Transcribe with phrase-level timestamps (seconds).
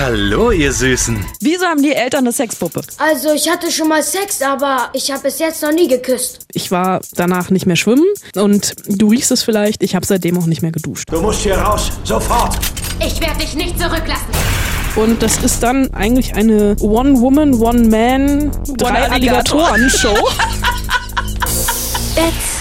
[0.00, 1.26] Hallo, ihr Süßen.
[1.40, 2.82] Wieso haben die Eltern eine Sexpuppe?
[2.98, 6.46] Also, ich hatte schon mal Sex, aber ich habe bis jetzt noch nie geküsst.
[6.52, 8.06] Ich war danach nicht mehr schwimmen
[8.36, 11.08] und du riechst es vielleicht, ich habe seitdem auch nicht mehr geduscht.
[11.10, 12.56] Du musst hier raus, sofort.
[13.04, 14.28] Ich werde dich nicht zurücklassen.
[14.94, 20.16] Und das ist dann eigentlich eine One-Woman, One-Man, drei Alligatoren-Show.
[22.14, 22.60] It's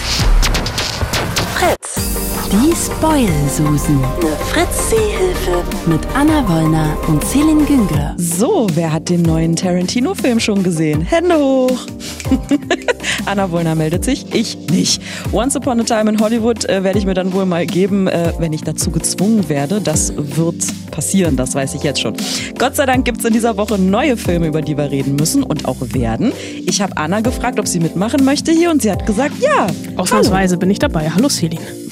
[1.59, 2.26] Fritz.
[2.49, 3.99] Die Spoil-Susen.
[4.01, 5.63] Eine Fritz-Seehilfe.
[5.85, 8.15] Mit Anna Wollner und Celine Güngler.
[8.17, 11.01] So, wer hat den neuen Tarantino-Film schon gesehen?
[11.01, 11.77] Hände hoch!
[13.25, 15.01] Anna Wollner meldet sich, ich nicht.
[15.33, 18.31] Once Upon a Time in Hollywood äh, werde ich mir dann wohl mal geben, äh,
[18.39, 19.81] wenn ich dazu gezwungen werde.
[19.81, 22.15] Das wird passieren, das weiß ich jetzt schon.
[22.57, 25.43] Gott sei Dank gibt es in dieser Woche neue Filme, über die wir reden müssen
[25.43, 26.31] und auch werden.
[26.65, 29.67] Ich habe Anna gefragt, ob sie mitmachen möchte hier und sie hat gesagt, ja.
[29.97, 31.09] Ausnahmsweise bin ich dabei.
[31.09, 31.87] Hallo Celine.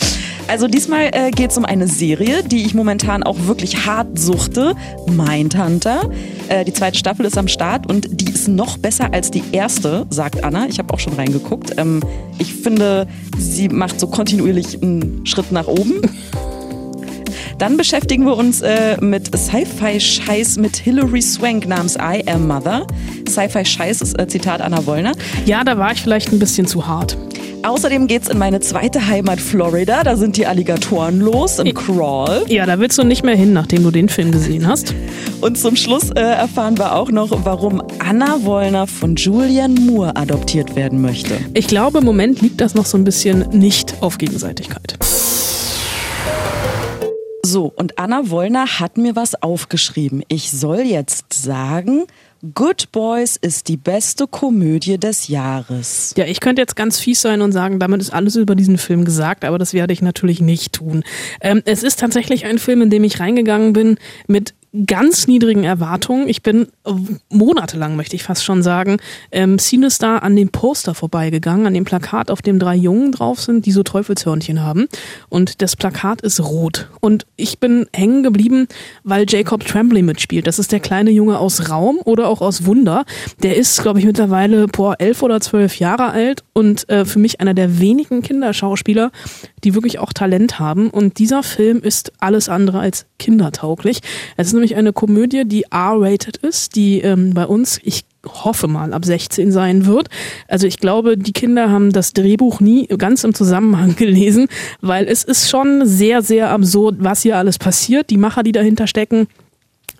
[0.47, 4.75] Also diesmal äh, geht es um eine Serie, die ich momentan auch wirklich hart suchte.
[5.07, 6.09] Mindhunter.
[6.49, 10.05] Äh, die zweite Staffel ist am Start und die ist noch besser als die erste,
[10.11, 10.67] sagt Anna.
[10.67, 11.73] Ich habe auch schon reingeguckt.
[11.77, 12.01] Ähm,
[12.37, 16.01] ich finde, sie macht so kontinuierlich einen Schritt nach oben.
[17.57, 22.85] Dann beschäftigen wir uns äh, mit Sci-Fi-Scheiß mit Hilary Swank namens I Am Mother.
[23.27, 25.13] Sci-Fi-Scheiß ist äh, Zitat Anna Wollner.
[25.45, 27.17] Ja, da war ich vielleicht ein bisschen zu hart.
[27.65, 30.03] Außerdem geht's in meine zweite Heimat Florida.
[30.03, 32.45] Da sind die Alligatoren los im Crawl.
[32.47, 34.93] Ja, da willst du nicht mehr hin, nachdem du den Film gesehen hast.
[35.41, 40.75] Und zum Schluss äh, erfahren wir auch noch, warum Anna Wollner von Julian Moore adoptiert
[40.75, 41.39] werden möchte.
[41.55, 44.99] Ich glaube, im Moment liegt das noch so ein bisschen nicht auf Gegenseitigkeit.
[47.43, 50.23] So, und Anna Wollner hat mir was aufgeschrieben.
[50.27, 52.05] Ich soll jetzt sagen,
[52.53, 56.13] Good Boys ist die beste Komödie des Jahres.
[56.17, 59.05] Ja, ich könnte jetzt ganz fies sein und sagen, damit ist alles über diesen Film
[59.05, 61.03] gesagt, aber das werde ich natürlich nicht tun.
[61.41, 64.53] Ähm, es ist tatsächlich ein Film, in dem ich reingegangen bin mit
[64.85, 66.27] ganz niedrigen Erwartungen.
[66.27, 66.67] Ich bin
[67.29, 68.97] monatelang, möchte ich fast schon sagen,
[69.31, 73.65] ähm, Cinestar an dem Poster vorbeigegangen, an dem Plakat, auf dem drei Jungen drauf sind,
[73.65, 74.87] die so Teufelshörnchen haben.
[75.29, 76.89] Und das Plakat ist rot.
[76.99, 78.67] Und ich bin hängen geblieben,
[79.03, 80.47] weil Jacob Tremblay mitspielt.
[80.47, 83.05] Das ist der kleine Junge aus Raum oder auch aus Wunder.
[83.43, 87.39] Der ist, glaube ich, mittlerweile boah, elf oder zwölf Jahre alt und äh, für mich
[87.39, 89.11] einer der wenigen Kinderschauspieler,
[89.63, 90.89] die wirklich auch Talent haben.
[90.89, 93.99] Und dieser Film ist alles andere als kindertauglich.
[94.37, 98.93] Es ist nämlich eine Komödie, die R-rated ist, die ähm, bei uns, ich hoffe mal,
[98.93, 100.09] ab 16 sein wird.
[100.47, 104.47] Also ich glaube, die Kinder haben das Drehbuch nie ganz im Zusammenhang gelesen,
[104.81, 108.09] weil es ist schon sehr, sehr absurd, was hier alles passiert.
[108.09, 109.27] Die Macher, die dahinter stecken,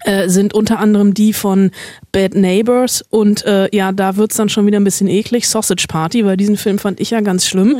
[0.02, 1.70] äh, sind unter anderem die von
[2.12, 5.48] Bad Neighbors und äh, ja, da wird's dann schon wieder ein bisschen eklig.
[5.48, 7.78] Sausage Party, weil diesen Film fand ich ja ganz schlimm.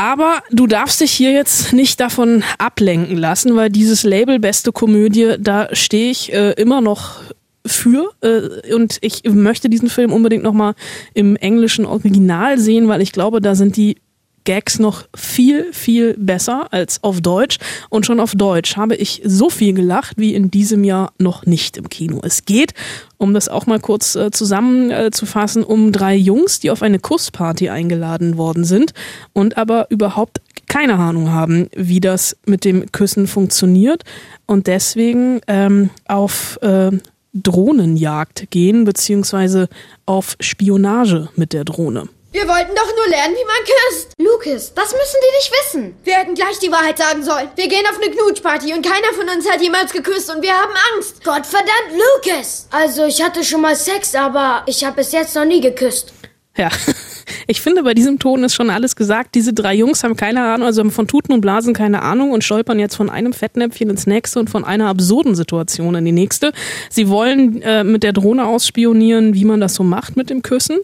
[0.00, 5.34] Aber du darfst dich hier jetzt nicht davon ablenken lassen, weil dieses Label Beste Komödie,
[5.38, 7.20] da stehe ich äh, immer noch
[7.66, 10.72] für äh, und ich möchte diesen Film unbedingt nochmal
[11.12, 13.98] im englischen Original sehen, weil ich glaube, da sind die
[14.44, 17.58] Gags noch viel, viel besser als auf Deutsch.
[17.88, 21.76] Und schon auf Deutsch habe ich so viel gelacht wie in diesem Jahr noch nicht
[21.76, 22.20] im Kino.
[22.22, 22.74] Es geht,
[23.18, 28.36] um das auch mal kurz äh, zusammenzufassen, um drei Jungs, die auf eine Kussparty eingeladen
[28.36, 28.92] worden sind
[29.32, 34.04] und aber überhaupt keine Ahnung haben, wie das mit dem Küssen funktioniert
[34.46, 36.92] und deswegen ähm, auf äh,
[37.32, 39.68] Drohnenjagd gehen, beziehungsweise
[40.06, 42.08] auf Spionage mit der Drohne.
[42.32, 44.12] Wir wollten doch nur lernen, wie man küsst.
[44.16, 45.96] Lucas, das müssen die nicht wissen.
[46.04, 47.48] Wir hätten gleich die Wahrheit sagen sollen.
[47.56, 50.72] Wir gehen auf eine Knutschparty und keiner von uns hat jemals geküsst und wir haben
[50.94, 51.24] Angst.
[51.24, 52.68] Gottverdammt, Lucas.
[52.70, 56.12] Also, ich hatte schon mal Sex, aber ich habe bis jetzt noch nie geküsst.
[56.56, 56.68] Ja,
[57.48, 59.34] ich finde, bei diesem Ton ist schon alles gesagt.
[59.34, 62.44] Diese drei Jungs haben keine Ahnung, also haben von Tuten und Blasen keine Ahnung und
[62.44, 66.52] stolpern jetzt von einem Fettnäpfchen ins nächste und von einer absurden Situation in die nächste.
[66.90, 70.78] Sie wollen äh, mit der Drohne ausspionieren, wie man das so macht mit dem Küssen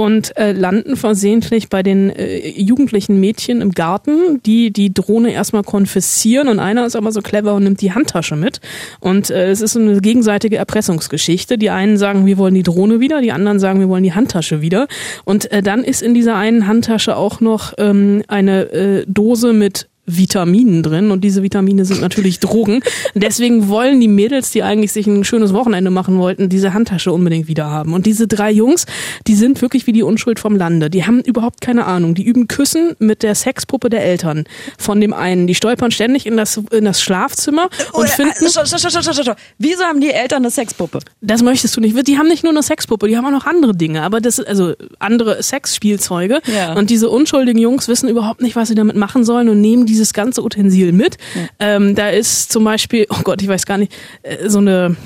[0.00, 5.62] und äh, landen versehentlich bei den äh, jugendlichen Mädchen im Garten, die die Drohne erstmal
[5.62, 6.48] konfiszieren.
[6.48, 8.62] Und einer ist aber so clever und nimmt die Handtasche mit.
[9.00, 11.58] Und äh, es ist eine gegenseitige Erpressungsgeschichte.
[11.58, 14.62] Die einen sagen, wir wollen die Drohne wieder, die anderen sagen, wir wollen die Handtasche
[14.62, 14.88] wieder.
[15.26, 19.89] Und äh, dann ist in dieser einen Handtasche auch noch ähm, eine äh, Dose mit
[20.16, 22.80] Vitaminen drin und diese Vitamine sind natürlich Drogen.
[23.14, 27.48] Deswegen wollen die Mädels, die eigentlich sich ein schönes Wochenende machen wollten, diese Handtasche unbedingt
[27.48, 27.94] wieder haben.
[27.94, 28.86] Und diese drei Jungs,
[29.26, 30.90] die sind wirklich wie die Unschuld vom Lande.
[30.90, 32.14] Die haben überhaupt keine Ahnung.
[32.14, 34.44] Die üben Küssen mit der Sexpuppe der Eltern
[34.78, 35.46] von dem einen.
[35.46, 38.44] Die stolpern ständig in das, in das Schlafzimmer und Oder, finden...
[38.44, 39.36] äh, stopp, stopp, stopp, stopp, stopp.
[39.58, 41.00] Wieso haben die Eltern eine Sexpuppe?
[41.20, 41.96] Das möchtest du nicht.
[42.08, 44.74] Die haben nicht nur eine Sexpuppe, die haben auch noch andere Dinge, aber das also
[44.98, 46.40] andere Sexspielzeuge.
[46.46, 46.74] Ja.
[46.74, 50.14] Und diese unschuldigen Jungs wissen überhaupt nicht, was sie damit machen sollen und nehmen dieses
[50.14, 51.16] ganze Utensil mit.
[51.58, 53.92] Ähm, da ist zum Beispiel, oh Gott, ich weiß gar nicht,
[54.22, 54.96] äh, so eine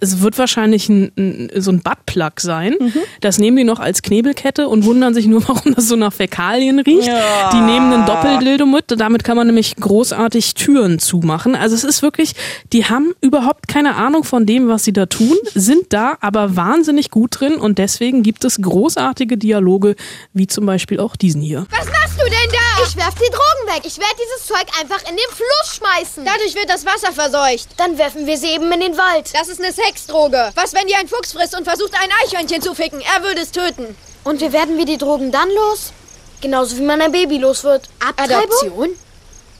[0.00, 2.76] Es wird wahrscheinlich ein, ein, so ein Buttplug sein.
[3.20, 6.78] Das nehmen die noch als Knebelkette und wundern sich nur, warum das so nach Fäkalien
[6.80, 7.08] riecht.
[7.08, 7.50] Ja.
[7.50, 8.84] Die nehmen einen Doppeldildo mit.
[8.88, 11.54] Damit kann man nämlich großartig Türen zumachen.
[11.54, 12.34] Also es ist wirklich,
[12.72, 17.10] die haben überhaupt keine Ahnung von dem, was sie da tun, sind da aber wahnsinnig
[17.10, 19.96] gut drin und deswegen gibt es großartige Dialoge,
[20.32, 21.66] wie zum Beispiel auch diesen hier.
[21.70, 22.84] Was machst du denn da?
[22.86, 23.82] Ich werf die Drogen weg.
[23.84, 26.24] Ich werde dieses Zeug einfach in den Fluss schmeißen.
[26.24, 27.68] Dadurch wird das Wasser verseucht.
[27.76, 29.30] Dann werfen wir sie eben in den Wald.
[29.34, 30.52] Das ist eine Sexdroge.
[30.54, 33.00] Was, wenn die ein Fuchs frisst und versucht, ein Eichhörnchen zu ficken?
[33.00, 33.96] Er würde es töten.
[34.24, 35.92] Und wie werden wir die Drogen dann los?
[36.40, 37.88] Genauso wie man ein Baby los wird.
[38.00, 38.36] Abtreibung?
[38.36, 38.88] Adoption?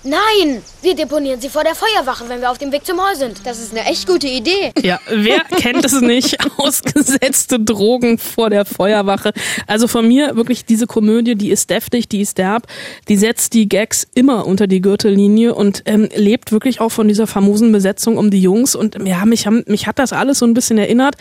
[0.06, 3.40] Nein, wir deponieren sie vor der Feuerwache, wenn wir auf dem Weg zum Heu sind.
[3.44, 4.70] Das ist eine echt gute Idee.
[4.82, 6.36] Ja, wer kennt es nicht?
[6.58, 9.32] Ausgesetzte Drogen vor der Feuerwache.
[9.66, 12.66] Also von mir wirklich diese Komödie, die ist deftig, die ist derb,
[13.08, 17.26] die setzt die Gags immer unter die Gürtellinie und ähm, lebt wirklich auch von dieser
[17.26, 18.74] famosen Besetzung um die Jungs.
[18.74, 21.16] Und ja, mich, haben, mich hat das alles so ein bisschen erinnert.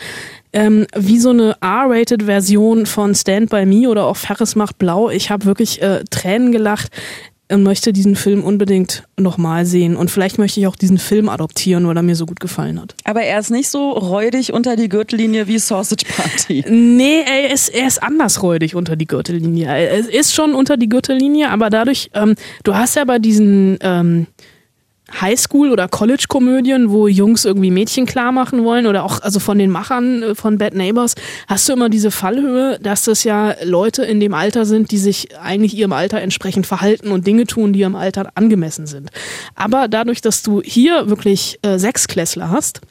[0.56, 5.10] Ähm, wie so eine R-Rated-Version von Stand By Me oder auch Ferris macht blau.
[5.10, 6.90] Ich habe wirklich äh, Tränen gelacht
[7.52, 9.96] und möchte diesen Film unbedingt nochmal sehen.
[9.96, 12.96] Und vielleicht möchte ich auch diesen Film adoptieren, weil er mir so gut gefallen hat.
[13.04, 16.64] Aber er ist nicht so räudig unter die Gürtellinie wie Sausage Party.
[16.68, 19.68] Nee, er ist, er ist anders räudig unter die Gürtellinie.
[19.68, 24.28] Er ist schon unter die Gürtellinie, aber dadurch, ähm, du hast ja bei diesen ähm,
[25.12, 29.70] Highschool- oder College-Komödien, wo Jungs irgendwie Mädchen klar machen wollen oder auch also von den
[29.70, 31.16] Machern äh, von Bad Neighbors,
[31.48, 35.38] hast du immer diese Fallhöhe, dass das ja Leute in dem Alter sind, die sich
[35.38, 39.10] eigentlich ihrem Alter entsprechend verhalten und Dinge tun, die ihrem Alter angemessen sind.
[39.56, 42.82] Aber dadurch, dass du hier wirklich äh, Sechsklässler hast,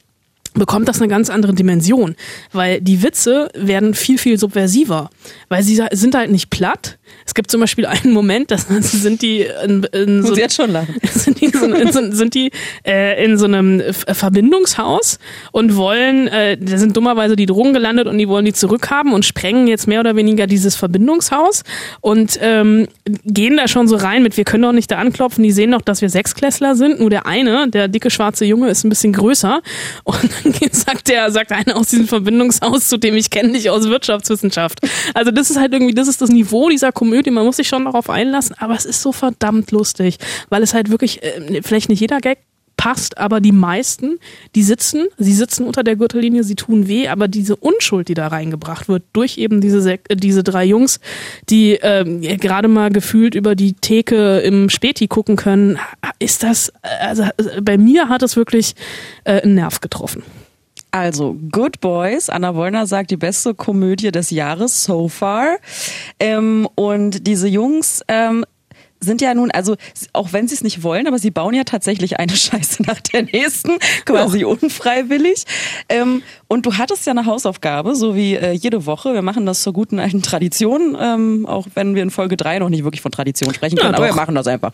[0.55, 2.15] bekommt das eine ganz andere Dimension,
[2.53, 5.11] weil die Witze werden viel, viel subversiver,
[5.49, 6.99] weil sie sind halt nicht platt.
[7.27, 10.95] Es gibt zum Beispiel einen Moment, da sind die in, in so, jetzt schon lachen.
[11.13, 12.51] sind die, in so, sind die
[12.87, 15.19] äh, in so einem Verbindungshaus
[15.53, 19.25] und wollen, äh, da sind dummerweise die Drogen gelandet und die wollen die zurückhaben und
[19.25, 21.63] sprengen jetzt mehr oder weniger dieses Verbindungshaus
[22.01, 22.89] und ähm,
[23.25, 25.83] gehen da schon so rein mit, wir können doch nicht da anklopfen, die sehen doch,
[25.83, 29.63] dass wir Sechsklässler sind, nur der eine, der dicke schwarze Junge, ist ein bisschen größer
[30.05, 30.42] und
[30.73, 34.81] sagt der, sagt einer aus diesem Verbindungshaus, zu dem ich kenne dich aus Wirtschaftswissenschaft.
[35.15, 37.85] Also das ist halt irgendwie, das ist das Niveau dieser Komödie, man muss sich schon
[37.85, 40.19] darauf einlassen, aber es ist so verdammt lustig,
[40.49, 42.39] weil es halt wirklich, äh, vielleicht nicht jeder Gag
[42.83, 44.19] passt, aber die meisten,
[44.57, 48.27] die sitzen, sie sitzen unter der Gürtellinie, sie tun weh, aber diese Unschuld, die da
[48.27, 50.99] reingebracht wird, durch eben diese, Sek äh, diese drei Jungs,
[51.49, 55.79] die ähm, gerade mal gefühlt über die Theke im Späti gucken können,
[56.19, 58.75] ist das, also äh, bei mir hat es wirklich
[59.23, 60.25] äh, einen Nerv getroffen.
[60.91, 65.57] Also, Good Boys, Anna Wollner sagt, die beste Komödie des Jahres so far.
[66.21, 68.45] Ähm, und diese Jungs ähm,
[69.03, 69.77] sind ja nun, also
[70.13, 73.23] auch wenn sie es nicht wollen, aber sie bauen ja tatsächlich eine Scheiße nach der
[73.23, 73.73] nächsten,
[74.05, 75.45] quasi unfreiwillig.
[75.89, 79.15] Ähm, und du hattest ja eine Hausaufgabe, so wie äh, jede Woche.
[79.15, 82.69] Wir machen das zur guten alten Tradition, ähm, auch wenn wir in Folge drei noch
[82.69, 84.73] nicht wirklich von Tradition sprechen Ja, können, aber wir machen das einfach.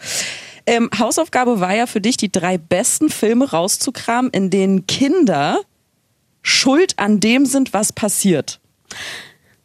[0.66, 5.60] Ähm, Hausaufgabe war ja für dich, die drei besten Filme rauszukramen, in denen Kinder
[6.42, 8.60] schuld an dem sind, was passiert.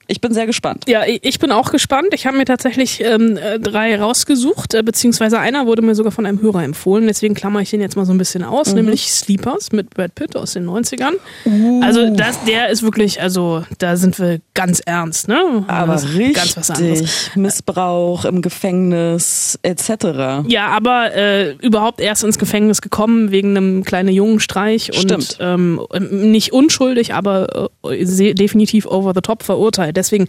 [0.07, 0.83] Ich bin sehr gespannt.
[0.87, 2.07] Ja, ich bin auch gespannt.
[2.13, 6.25] Ich habe mir tatsächlich ähm, äh, drei rausgesucht, äh, beziehungsweise einer wurde mir sogar von
[6.25, 7.07] einem Hörer empfohlen.
[7.07, 8.75] Deswegen klammer ich den jetzt mal so ein bisschen aus, Mhm.
[8.75, 11.13] nämlich Sleepers mit Brad Pitt aus den 90ern.
[11.45, 11.81] Uh.
[11.83, 15.63] Also das, der ist wirklich, also da sind wir ganz ernst, ne?
[15.67, 17.31] Aber Das richtig Ganz was anderes.
[17.35, 20.43] Missbrauch im Gefängnis etc.
[20.47, 25.37] Ja, aber äh, überhaupt erst ins Gefängnis gekommen wegen einem kleinen Jungenstreich und Stimmt.
[25.39, 25.81] ähm,
[26.11, 29.92] nicht unschuldig, aber äh, definitiv over the top verurteilt.
[29.93, 30.27] Deswegen,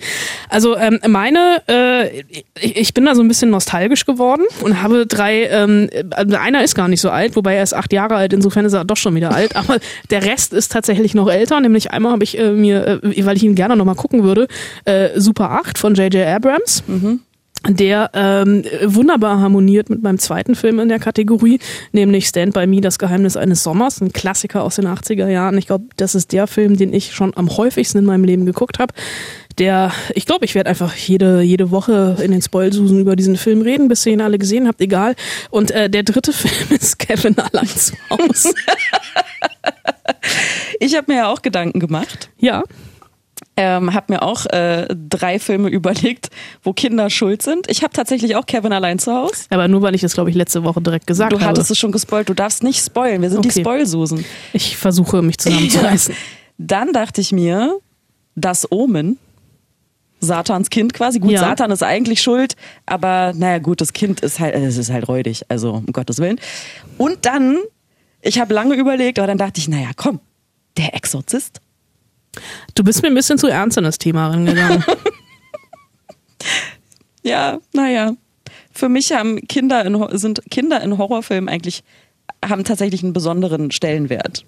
[0.48, 2.20] also ähm, meine, äh,
[2.60, 6.62] ich, ich bin da so ein bisschen nostalgisch geworden und habe drei, ähm, also einer
[6.62, 8.96] ist gar nicht so alt, wobei er ist acht Jahre alt, insofern ist er doch
[8.96, 9.78] schon wieder alt, aber
[10.10, 13.42] der Rest ist tatsächlich noch älter, nämlich einmal habe ich äh, mir, äh, weil ich
[13.42, 14.48] ihn gerne nochmal gucken würde,
[14.84, 16.26] äh, Super 8 von J.J.
[16.26, 16.82] Abrams
[17.68, 21.60] der ähm, wunderbar harmoniert mit meinem zweiten Film in der Kategorie,
[21.92, 25.56] nämlich Stand By Me, das Geheimnis eines Sommers, ein Klassiker aus den 80er Jahren.
[25.56, 28.78] Ich glaube, das ist der Film, den ich schon am häufigsten in meinem Leben geguckt
[28.78, 28.92] habe.
[29.58, 33.62] Der, ich glaube, ich werde einfach jede, jede Woche in den Spoilsusen über diesen Film
[33.62, 35.14] reden, bis ihr ihn alle gesehen habt, egal.
[35.50, 38.52] Und äh, der dritte Film ist Kevin allein zu Hause.
[40.80, 42.30] Ich habe mir ja auch Gedanken gemacht.
[42.38, 42.62] ja.
[43.56, 46.30] Ähm, habe mir auch äh, drei Filme überlegt,
[46.64, 47.70] wo Kinder schuld sind.
[47.70, 49.44] Ich habe tatsächlich auch Kevin allein zu Hause.
[49.50, 51.46] Aber nur weil ich das, glaube ich, letzte Woche direkt gesagt Du habe.
[51.50, 52.28] hattest es schon gespoilt.
[52.28, 53.22] Du darfst nicht spoilen.
[53.22, 53.60] Wir sind die Okay.
[53.60, 54.24] Spoilsusen.
[54.52, 56.16] Ich versuche mich zusammenzureißen.
[56.58, 57.78] Dann dachte ich mir,
[58.34, 59.18] das Omen.
[60.24, 61.20] Satans Kind quasi.
[61.20, 61.40] Gut, Ja.
[61.40, 65.42] Satan ist eigentlich schuld, aber naja, gut, das Kind ist halt, es ist halt räudig,
[65.48, 66.40] also um Gottes Willen.
[66.98, 67.58] Und dann,
[68.22, 70.20] ich habe lange überlegt, aber dann dachte ich, naja, komm,
[70.76, 71.60] Der Exorzist?
[72.74, 74.84] Du bist mir ein bisschen zu ernst an das Thema rangegangen.
[77.22, 78.14] Ja, naja.
[78.72, 81.82] Für mich haben Kinder in, sind Kinder in Horrorfilmen eigentlich
[82.44, 84.44] haben tatsächlich einen besonderen Stellenwert.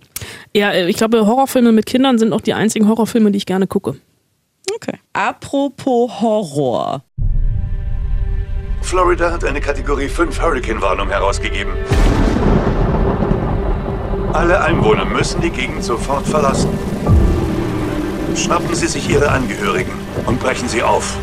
[0.55, 3.67] ja, äh, ich glaube, Horrorfilme mit Kindern sind auch die einzigen Horrorfilme, die ich gerne
[3.67, 3.97] gucke.
[4.75, 4.99] Okay.
[5.13, 7.03] Apropos Horror.
[8.83, 11.73] Florida hat eine Kategorie 5 Hurricane-Warnung herausgegeben.
[14.33, 16.69] Alle Einwohner müssen die Gegend sofort verlassen.
[18.37, 19.93] Schnappen Sie sich Ihre Angehörigen
[20.27, 21.17] und brechen sie auf.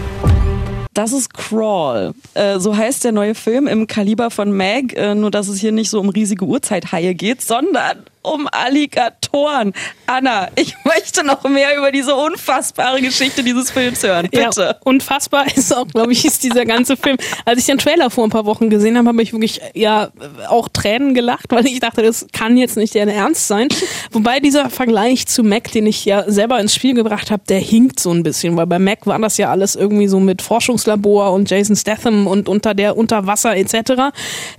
[0.94, 2.14] Das ist Crawl.
[2.34, 4.94] Äh, so heißt der neue Film im Kaliber von Meg.
[4.96, 9.74] Äh, nur, dass es hier nicht so um riesige Urzeithaie geht, sondern um Alligatoren.
[10.08, 14.28] Anna, ich möchte noch mehr über diese unfassbare Geschichte dieses Films hören.
[14.32, 14.62] Bitte.
[14.62, 17.18] Ja, unfassbar ist auch, glaube ich, ist dieser ganze Film.
[17.46, 20.10] Als ich den Trailer vor ein paar Wochen gesehen habe, habe ich wirklich ja
[20.48, 23.68] auch Tränen gelacht, weil ich dachte, das kann jetzt nicht deren Ernst sein.
[24.12, 28.00] Wobei dieser Vergleich zu Mac, den ich ja selber ins Spiel gebracht habe, der hinkt
[28.00, 31.50] so ein bisschen, weil bei Mac war das ja alles irgendwie so mit Forschungslabor und
[31.50, 34.14] Jason Statham und unter der Unterwasser etc.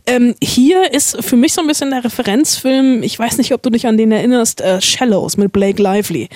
[0.06, 3.70] Ähm, hier ist für mich so ein bisschen der Referenzfilm, ich weiß nicht, ob du
[3.70, 6.28] dich an den erinnerst, äh, Shallows mit Blake Lively.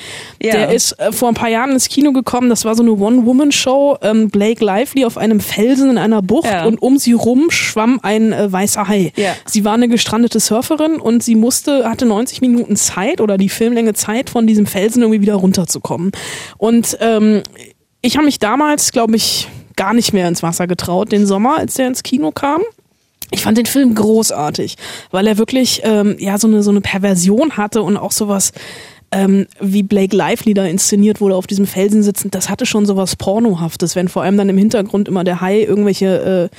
[0.43, 0.53] Ja.
[0.53, 2.49] Der ist äh, vor ein paar Jahren ins Kino gekommen.
[2.49, 3.99] Das war so eine One-Woman-Show.
[4.03, 6.65] Ähm, Blake Lively auf einem Felsen in einer Bucht Ja.
[6.65, 9.13] und um sie rum schwamm ein äh, weißer Hai.
[9.17, 9.35] Ja.
[9.47, 13.95] Sie war eine gestrandete Surferin und sie musste, hatte 90 Minuten Zeit oder die Filmlänge
[13.95, 16.13] Zeit, von diesem Felsen irgendwie wieder runterzukommen.
[16.57, 17.43] Und ähm,
[18.01, 21.75] ich habe mich damals, glaube ich, gar nicht mehr ins Wasser getraut, den Sommer, als
[21.75, 22.63] der ins Kino kam.
[23.31, 24.77] Ich fand den Film großartig,
[25.11, 28.53] weil er wirklich ähm, ja so eine so eine Perversion hatte und auch sowas
[29.11, 32.35] ähm, wie Blake Lively da inszeniert wurde auf diesem Felsen sitzend.
[32.35, 36.51] Das hatte schon sowas pornohaftes, wenn vor allem dann im Hintergrund immer der Hai irgendwelche
[36.53, 36.57] äh,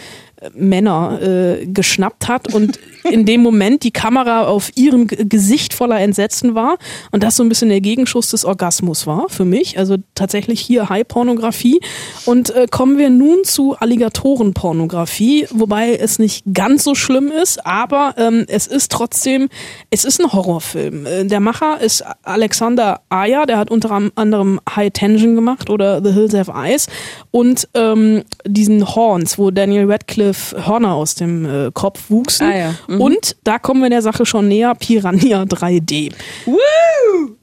[0.53, 2.79] Männer äh, geschnappt hat und
[3.11, 6.77] in dem Moment die Kamera auf ihrem G Gesicht voller Entsetzen war
[7.11, 9.77] und das so ein bisschen der Gegenschuss des Orgasmus war für mich.
[9.77, 11.79] Also tatsächlich hier High-Pornografie.
[12.25, 18.15] Und äh, kommen wir nun zu Alligatorenpornografie, wobei es nicht ganz so schlimm ist, aber
[18.17, 19.49] ähm, es ist trotzdem,
[19.89, 21.05] es ist ein Horrorfilm.
[21.05, 26.11] Äh, der Macher ist Alexander Aya, der hat unter anderem High Tension gemacht oder The
[26.11, 26.87] Hills Have Eyes
[27.31, 32.47] und ähm, diesen Horns, wo Daniel Radcliffe Hörner aus dem äh, Kopf wuchsen.
[32.47, 33.01] Ah ja, mhm.
[33.01, 36.11] Und da kommen wir der Sache schon näher, Piranha 3D.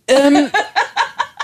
[0.08, 0.46] Ähm,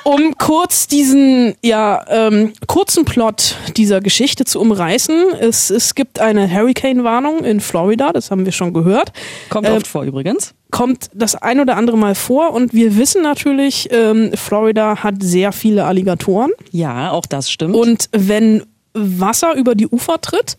[0.05, 6.51] um kurz diesen ja ähm, kurzen Plot dieser Geschichte zu umreißen, es, es gibt eine
[6.53, 9.13] Hurricane-Warnung in Florida, das haben wir schon gehört.
[9.49, 10.55] Kommt Äh, oft vor übrigens.
[10.73, 15.53] kommt das ein oder andere Mal vor und wir wissen natürlich, ähm, Florida hat sehr
[15.53, 17.75] viele Alligatoren Ja, auch das stimmt.
[17.77, 20.57] und wenn Wasser über die Ufer tritt,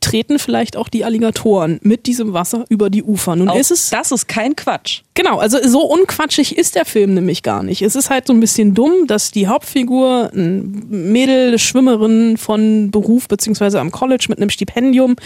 [0.00, 3.36] treten vielleicht auch die Alligatoren mit diesem Wasser über die Ufer.
[3.36, 5.02] Nun auch ist es das ist kein Quatsch.
[5.14, 7.82] Genau, also so unquatschig ist der Film nämlich gar nicht.
[7.82, 13.28] Es ist halt so ein bisschen dumm, dass die Hauptfigur, ein Mädel, Schwimmerin von Beruf
[13.28, 15.16] beziehungsweise am College mit einem Stipendium,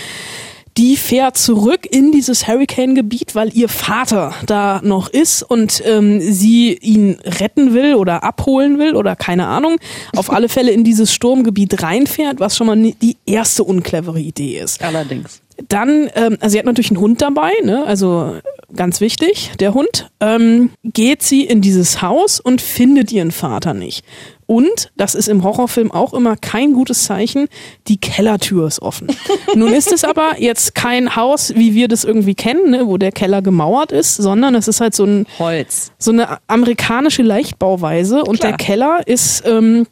[0.77, 6.75] die fährt zurück in dieses Hurricane-Gebiet, weil ihr Vater da noch ist und ähm, sie
[6.75, 9.77] ihn retten will oder abholen will oder keine Ahnung.
[10.17, 14.83] Auf alle Fälle in dieses Sturmgebiet reinfährt, was schon mal die erste unclevere Idee ist.
[14.83, 15.41] Allerdings.
[15.69, 17.85] Dann, ähm, also sie hat natürlich einen Hund dabei, ne?
[17.87, 18.37] also
[18.75, 20.11] ganz wichtig, der Hund.
[20.21, 24.05] Ähm, geht sie in dieses Haus und findet ihren Vater nicht.
[24.47, 27.49] Und, das ist im Horrorfilm auch immer kein gutes Zeichen,
[27.89, 29.09] die Kellertür ist offen.
[29.55, 32.87] Nun ist es aber jetzt kein Haus, wie wir das irgendwie kennen, ne?
[32.87, 35.93] wo der Keller gemauert ist, sondern es ist halt so ein Holz.
[35.99, 38.53] so eine amerikanische Leichtbauweise und Klar.
[38.53, 39.87] der Keller ist ähm,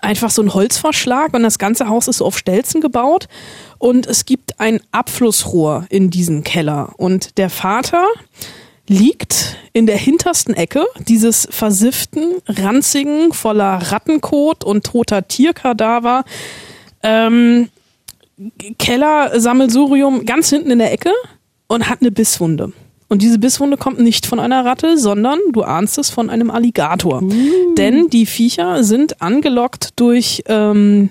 [0.00, 3.28] einfach so ein Holzverschlag und das ganze Haus ist so auf Stelzen gebaut.
[3.78, 6.94] Und es gibt ein Abflussrohr in diesem Keller.
[6.96, 8.06] Und der Vater
[8.88, 16.24] liegt in der hintersten Ecke dieses versifften, ranzigen, voller Rattenkot und toter Tierkadaver.
[17.02, 17.68] Ähm,
[18.78, 21.12] Keller-Sammelsurium ganz hinten in der Ecke
[21.68, 22.72] und hat eine Bisswunde.
[23.12, 27.22] Und diese Bisswunde kommt nicht von einer Ratte, sondern, du ahnst es, von einem Alligator.
[27.76, 31.10] Denn die Viecher sind angelockt durch ähm,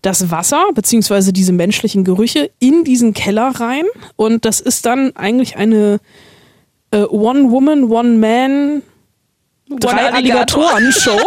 [0.00, 3.84] das Wasser, beziehungsweise diese menschlichen Gerüche, in diesen Keller rein.
[4.16, 6.00] Und das ist dann eigentlich eine
[6.92, 8.80] äh, One-Woman, One-Man,
[9.68, 10.72] drei Alligator.
[10.72, 11.20] Alligatoren-Show.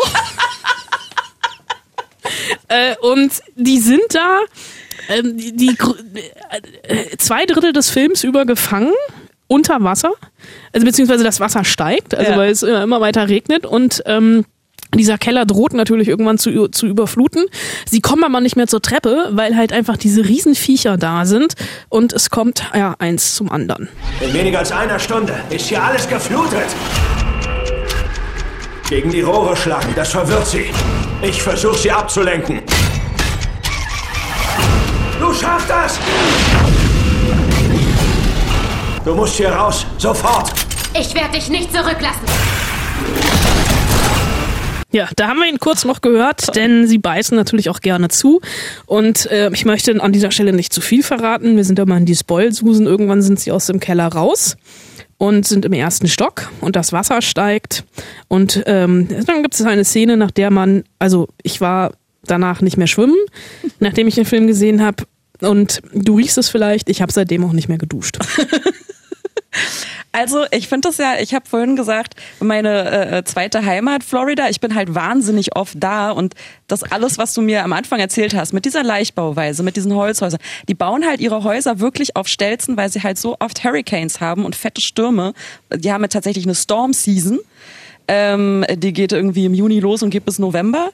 [2.70, 4.40] äh, und die sind da
[5.10, 5.78] ähm, die, die
[6.88, 8.94] äh, zwei Drittel des Films über gefangen
[9.52, 10.12] unter Wasser,
[10.72, 12.38] also beziehungsweise das Wasser steigt, also Ja.
[12.38, 14.46] weil es immer, immer weiter regnet und ähm,
[14.96, 17.46] dieser Keller droht natürlich irgendwann zu, zu überfluten.
[17.86, 21.56] Sie kommen aber nicht mehr zur Treppe, weil halt einfach diese Riesenviecher da sind
[21.90, 23.90] und es kommt ja eins zum anderen.
[24.22, 26.68] In weniger als einer Stunde ist hier alles geflutet.
[28.90, 30.66] Gegen die Rohre schlagen, das verwirrt sie.
[31.22, 32.62] Ich versuche sie abzulenken.
[35.20, 36.00] Du schaffst das!
[39.04, 40.54] Du musst hier raus, sofort!
[40.94, 42.22] Ich werde dich nicht zurücklassen.
[44.92, 48.42] Ja, da haben wir ihn kurz noch gehört, denn sie beißen natürlich auch gerne zu.
[48.86, 51.56] Und äh, ich möchte an dieser Stelle nicht zu viel verraten.
[51.56, 52.86] Wir sind ja mal in die Spoilsusen.
[52.86, 54.56] Irgendwann sind sie aus dem Keller raus
[55.18, 57.86] und sind im ersten Stock und das Wasser steigt.
[58.28, 61.94] Und ähm, dann gibt es eine Szene, nach der man, also ich war
[62.26, 63.18] danach nicht mehr schwimmen,
[63.80, 65.06] nachdem ich den Film gesehen habe.
[65.40, 68.20] Und du riechst es vielleicht, ich habe seitdem auch nicht mehr geduscht.
[70.14, 74.60] Also ich finde das ja, ich habe vorhin gesagt, meine äh, zweite Heimat Florida, ich
[74.60, 76.36] bin halt wahnsinnig oft da und
[76.68, 80.40] das alles, was du mir am Anfang erzählt hast, mit dieser Leichtbauweise, mit diesen Holzhäusern,
[80.68, 84.44] die bauen halt ihre Häuser wirklich auf Stelzen, weil sie halt so oft Hurricanes haben
[84.46, 85.34] und fette Stürme.
[85.74, 87.40] Die haben ja tatsächlich eine Storm Season.
[88.14, 90.90] Ähm, die geht irgendwie im Juni los und geht bis November.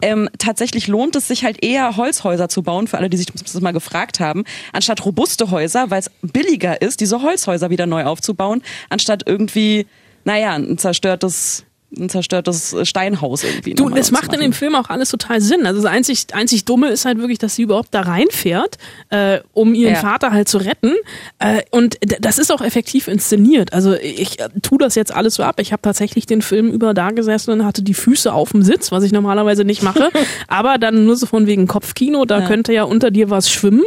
[0.00, 3.60] Ähm, tatsächlich lohnt es sich halt eher Holzhäuser zu bauen, für alle, die sich das
[3.60, 8.62] mal gefragt haben, anstatt robuste Häuser, weil es billiger ist, diese Holzhäuser wieder neu aufzubauen,
[8.88, 9.88] anstatt irgendwie,
[10.24, 11.64] naja, ein zerstörtes
[11.98, 13.74] ein zerstörtes Steinhaus irgendwie.
[13.74, 15.66] Du, das macht in dem Film auch alles total Sinn.
[15.66, 18.78] Also das einzig, einzig Dumme ist halt wirklich, dass sie überhaupt da reinfährt,
[19.10, 20.00] äh, um ihren Ja.
[20.00, 20.92] Vater halt zu retten.
[21.38, 23.72] Äh, und das ist auch effektiv inszeniert.
[23.72, 25.58] Also ich äh, tu das jetzt alles so ab.
[25.60, 28.92] Ich habe tatsächlich den Film über da gesessen und hatte die Füße auf dem Sitz,
[28.92, 30.10] was ich normalerweise nicht mache.
[30.48, 33.82] Aber dann nur so von wegen Kopfkino, da könnte ja unter dir was schwimmen.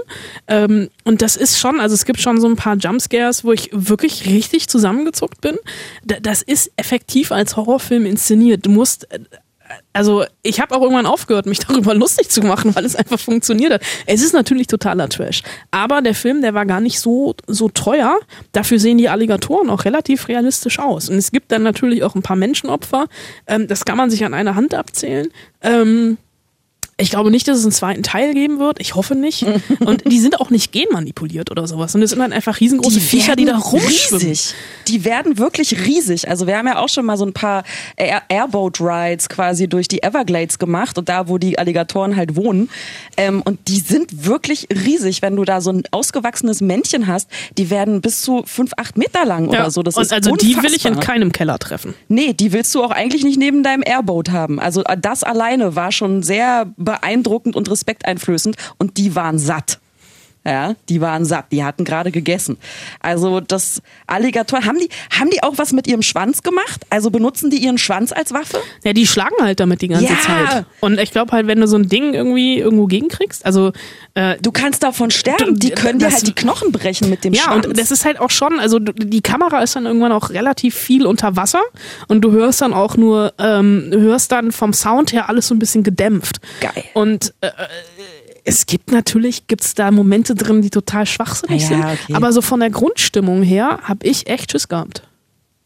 [0.48, 3.69] Ähm, und das ist schon, also es gibt schon so ein paar Jumpscares, wo ich
[3.72, 5.57] wirklich richtig zusammengezuckt bin.
[6.03, 8.65] Das ist effektiv als Horrorfilm inszeniert.
[8.65, 9.19] Du musst äh,
[9.91, 13.74] also ich habe auch irgendwann aufgehört, mich darüber lustig zu machen, weil es einfach funktioniert
[13.74, 13.81] hat.
[14.05, 15.41] Es ist natürlich totaler Trash.
[15.72, 18.17] Aber der Film, der war gar nicht so, so teuer.
[18.51, 21.10] Dafür sehen die Alligatoren auch relativ realistisch aus.
[21.10, 23.07] Und es gibt dann natürlich auch ein paar Menschenopfer.
[23.48, 25.29] Ähm, das kann man sich an einer Hand abzählen.
[26.97, 28.79] Ich glaube nicht, dass es einen zweiten Teil geben wird.
[28.79, 29.44] Ich hoffe nicht.
[29.79, 31.96] Und die sind auch nicht genmanipuliert oder sowas.
[31.96, 34.27] Und es sind dann einfach riesengroße Viecher, die da rumschwimmen.
[34.27, 34.53] Riesig.
[34.87, 36.29] Die werden wirklich riesig.
[36.29, 37.63] Also wir haben ja auch schon mal so ein paar
[37.98, 42.70] Air Airboat Rides quasi durch die Everglades gemacht und da, wo die Alligatoren halt wohnen.
[43.18, 45.24] Ähm, und die sind wirklich riesig.
[45.24, 49.25] Wenn du da so ein ausgewachsenes Männchen hast, die werden bis zu fünf, acht Meter
[49.25, 49.81] lang oder so.
[49.81, 51.15] Das und ist also die will ich in unfassbar.
[51.15, 51.96] keinem Keller treffen.
[52.07, 54.59] Nee, die willst du auch eigentlich nicht neben deinem Airboat haben.
[54.59, 59.79] Also äh, das alleine war schon sehr beeindruckend und respekteinflößend und die waren satt.
[60.46, 62.58] Ja, die waren satt, die hatten gerade gegessen.
[63.00, 66.86] Also das Alligator, haben die, haben die auch was mit ihrem Schwanz gemacht?
[66.90, 68.60] Also benutzen die ihren Schwanz als Waffe?
[68.84, 70.20] Ja, die schlagen halt damit die ganze Ja.
[70.20, 70.66] Zeit.
[70.82, 73.72] Und ich glaube halt, wenn du so ein Ding irgendwie irgendwo gegenkriegst, also
[74.16, 77.44] äh, Du kannst davon sterben, die können dir halt die Knochen brechen mit dem ja,
[77.44, 77.66] Schwanz.
[77.66, 81.06] und das ist halt auch schon, also die Kamera ist dann irgendwann auch relativ viel
[81.06, 81.62] unter Wasser
[82.10, 85.60] und du hörst dann auch nur, ähm, hörst dann vom Sound her alles so ein
[85.60, 86.42] bisschen gedämpft.
[86.60, 86.84] Geil.
[86.94, 87.50] Und äh,
[88.46, 91.79] es gibt natürlich, gibt's da Momente drin, die total schwachsinnig Ja, sind.
[91.86, 92.14] okay.
[92.14, 95.03] Aber so von der Grundstimmung her habe ich echt Schiss gehabt.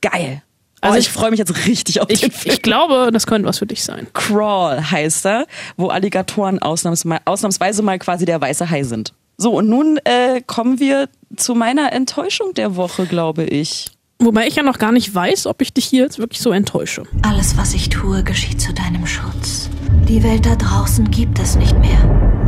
[0.01, 0.43] Geil.
[0.79, 2.53] Also Also ich- ich freue mich jetzt richtig auf Ich, den Film.
[2.53, 4.05] ich glaube, das könnte was für dich sein.
[4.13, 9.13] Crawl heißt er, wo Alligatoren ausnahmsweise, ausnahmsweise mal quasi der weiße Hai sind.
[9.37, 13.87] So, und nun äh, kommen wir zu meiner Enttäuschung der Woche, glaube ich.
[14.19, 17.03] Wobei ich ja noch gar nicht weiß, ob ich dich hier jetzt wirklich so enttäusche.
[17.23, 19.69] Alles, was ich tue, geschieht zu deinem Schutz.
[20.07, 22.46] Die Welt da draußen gibt es nicht mehr.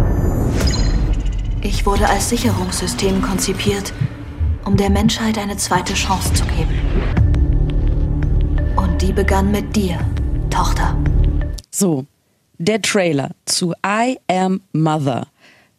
[1.62, 3.92] Ich wurde als Sicherungssystem konzipiert,
[4.64, 6.80] um der Menschheit eine zweite Chance zu geben.
[8.78, 10.00] Und die begann mit dir,
[10.50, 10.98] Tochter.
[11.70, 12.06] So,
[12.58, 15.28] der Trailer zu I Am Mother.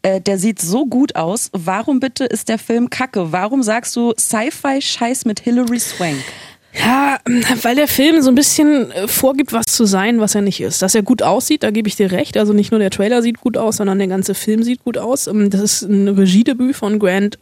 [0.02, 1.48] Äh, der sieht so gut aus.
[1.52, 3.32] Warum bitte ist der Film kacke?
[3.32, 6.22] Warum sagst du Sci-Fi-Scheiß mit Hilary Swank?
[6.72, 7.18] Ja,
[7.62, 10.82] weil der Film so ein bisschen äh, vorgibt, was zu sein, was er nicht ist.
[10.82, 12.36] Dass er gut aussieht, da gebe ich dir recht.
[12.36, 15.26] Also nicht nur der Trailer sieht gut aus, sondern der ganze Film sieht gut aus.
[15.26, 17.40] Ähm, Das ist ein Regiedebüt von Grant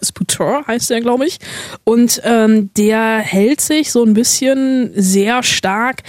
[0.00, 1.38] Sputor, heißt der, glaube ich.
[1.84, 6.02] Und ähm, der hält sich so ein bisschen sehr stark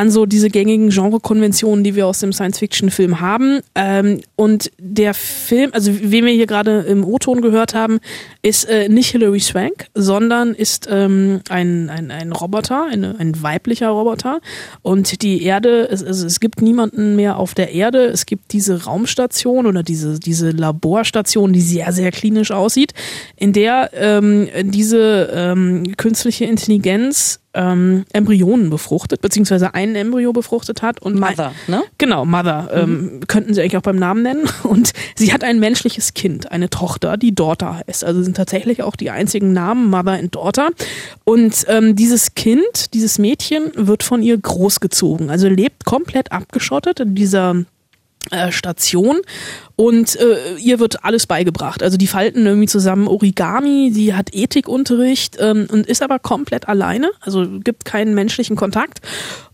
[0.00, 3.60] an so diese gängigen Genrekonventionen, die wir aus dem Science-Fiction-Film haben.
[3.74, 7.98] Ähm, und der Film, also wen wir hier gerade im O-Ton gehört haben,
[8.40, 13.88] ist äh, nicht Hilary Swank, sondern ist ähm, ein, ein, ein Roboter, eine, ein weiblicher
[13.88, 14.40] Roboter.
[14.80, 18.06] Und die Erde, es, also es gibt niemanden mehr auf der Erde.
[18.06, 22.94] Es gibt diese Raumstation oder diese, diese Laborstation, die sehr, sehr klinisch aussieht,
[23.40, 31.00] in der ähm, diese ähm, künstliche Intelligenz ähm, Embryonen befruchtet, beziehungsweise einen Embryo befruchtet hat.
[31.00, 31.82] Und Mother, ne?
[31.96, 32.68] Genau, Mother.
[32.72, 34.46] Ähm, könnten sie eigentlich auch beim Namen nennen.
[34.62, 38.04] Und sie hat ein menschliches Kind, eine Tochter, die Daughter heißt.
[38.04, 40.68] Also sind tatsächlich auch die einzigen Namen Mother und Daughter.
[41.24, 45.30] Und ähm, dieses Kind, dieses Mädchen wird von ihr großgezogen.
[45.30, 47.64] Also lebt komplett abgeschottet in dieser
[48.50, 49.18] Station
[49.76, 51.82] und äh, ihr wird alles beigebracht.
[51.82, 57.10] Also die falten irgendwie zusammen Origami, sie hat Ethikunterricht ähm, und ist aber komplett alleine,
[57.20, 59.00] also gibt keinen menschlichen Kontakt.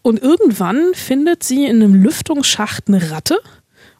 [0.03, 3.39] Und irgendwann findet sie in einem Lüftungsschacht eine Ratte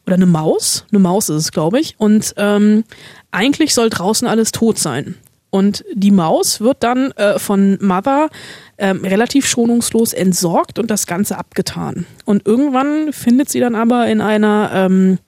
[0.05, 1.95] oder eine Maus, eine Maus ist es, glaube ich.
[1.99, 2.85] Und ähm,
[3.31, 5.15] eigentlich soll draußen alles tot sein.
[5.51, 8.29] Und die Maus wird dann äh, von Mother
[8.79, 12.07] ähm, relativ schonungslos entsorgt und das Ganze abgetan.
[12.25, 15.19] Und irgendwann findet sie dann aber in einer ähm,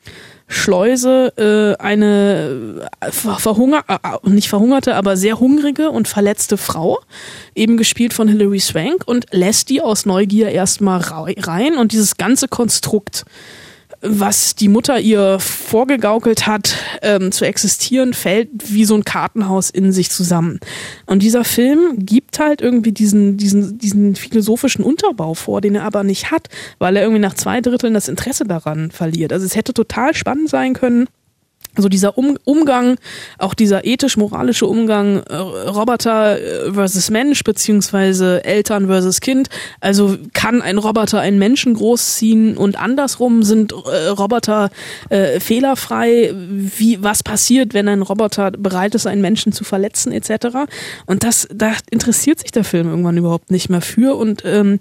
[0.51, 7.01] Schleuse äh, eine äh, verhunger äh, nicht verhungerte, aber sehr hungrige und verletzte Frau,
[7.55, 12.49] eben gespielt von Hilary Swank und lässt die aus Neugier erstmal rein und dieses ganze
[12.49, 13.25] Konstrukt
[14.01, 19.93] was die Mutter ihr vorgegaukelt hat, ähm, zu existieren, fällt wie so ein Kartenhaus in
[19.93, 20.61] sich zusammen.
[21.07, 26.05] Und dieser Film gibt halt irgendwie diesen, diesen, diesen philosophischen Unterbau vor, den er aber
[26.05, 29.33] nicht hat, weil er irgendwie nach zwei Dritteln das Interesse daran verliert.
[29.33, 31.09] Also es hätte total spannend sein können,
[31.83, 32.97] so dieser um Umgang,
[33.39, 39.49] auch dieser ethisch-moralische Umgang äh, Roboter äh, versus Mensch, beziehungsweise Eltern versus Kind.
[39.81, 44.71] Also kann ein Roboter einen Menschen großziehen und andersrum sind äh, Roboter
[45.09, 46.35] äh, fehlerfrei.
[46.35, 50.69] Wie, was passiert, wenn ein Roboter bereit ist, einen Menschen zu verletzen, etc.
[51.07, 54.79] Und das, da interessiert sich der Film irgendwann überhaupt nicht mehr für und ähm,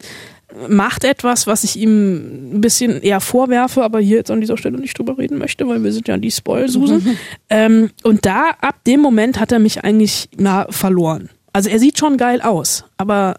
[0.70, 4.80] macht etwas, was ich ihm ein bisschen eher vorwerfe, aber hier jetzt an dieser Stelle
[4.80, 7.04] nicht drüber reden möchte, weil wir sind ja die Spoilsusen.
[7.04, 7.18] Mhm.
[7.50, 11.30] Ähm, und da, ab dem Moment hat er mich eigentlich na, verloren.
[11.54, 13.38] Also er sieht schon geil aus, aber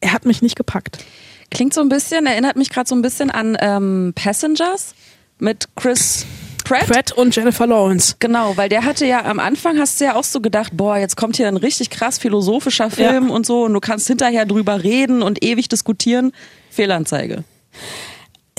[0.00, 1.04] er hat mich nicht gepackt.
[1.50, 4.94] Klingt so ein bisschen, erinnert mich gerade so ein bisschen an ähm, Passengers
[5.38, 6.24] mit Chris
[6.72, 6.88] Pratt.
[6.88, 8.16] Pratt und Jennifer Lawrence.
[8.18, 11.16] Genau, weil der hatte ja am Anfang hast du ja auch so gedacht, boah, jetzt
[11.16, 13.34] kommt hier ein richtig krass philosophischer Film ja.
[13.34, 16.32] und so und du kannst hinterher drüber reden und ewig diskutieren.
[16.70, 17.44] Fehlanzeige.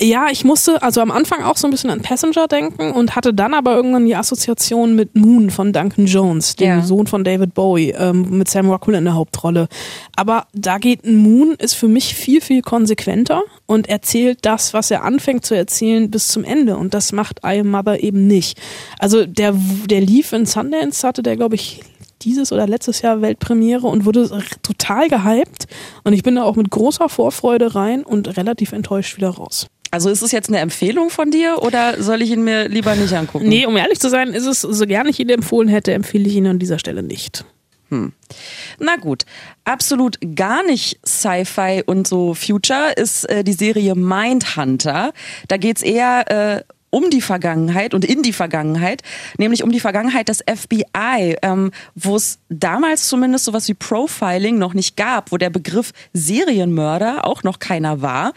[0.00, 3.32] Ja, ich musste also am Anfang auch so ein bisschen an Passenger denken und hatte
[3.32, 6.82] dann aber irgendwann die Assoziation mit Moon von Duncan Jones, dem ja.
[6.82, 9.68] Sohn von David Bowie, ähm, mit Sam Rockwell in der Hauptrolle.
[10.16, 15.04] Aber da geht Moon ist für mich viel, viel konsequenter und erzählt das, was er
[15.04, 16.76] anfängt zu erzählen, bis zum Ende.
[16.76, 18.60] Und das macht I Am Mother eben nicht.
[18.98, 19.54] Also der,
[19.86, 21.82] der lief in Sundance, hatte der, glaube ich,
[22.22, 24.28] dieses oder letztes Jahr Weltpremiere und wurde
[24.62, 25.68] total gehypt.
[26.02, 29.68] Und ich bin da auch mit großer Vorfreude rein und relativ enttäuscht wieder raus.
[29.90, 33.12] Also ist es jetzt eine Empfehlung von dir oder soll ich ihn mir lieber nicht
[33.12, 33.48] angucken?
[33.48, 36.34] Nee, um ehrlich zu sein, ist es, so gerne ich ihn empfohlen hätte, empfehle ich
[36.34, 37.44] ihn an dieser Stelle nicht.
[37.90, 38.12] Hm.
[38.78, 39.24] Na gut,
[39.64, 45.12] absolut gar nicht Sci-Fi und so Future ist äh, die Serie Mindhunter.
[45.48, 49.02] Da geht's eher äh, um die Vergangenheit und in die Vergangenheit,
[49.36, 54.74] nämlich um die Vergangenheit des FBI, ähm, wo es damals zumindest sowas wie Profiling noch
[54.74, 58.32] nicht gab, wo der Begriff Serienmörder auch noch keiner war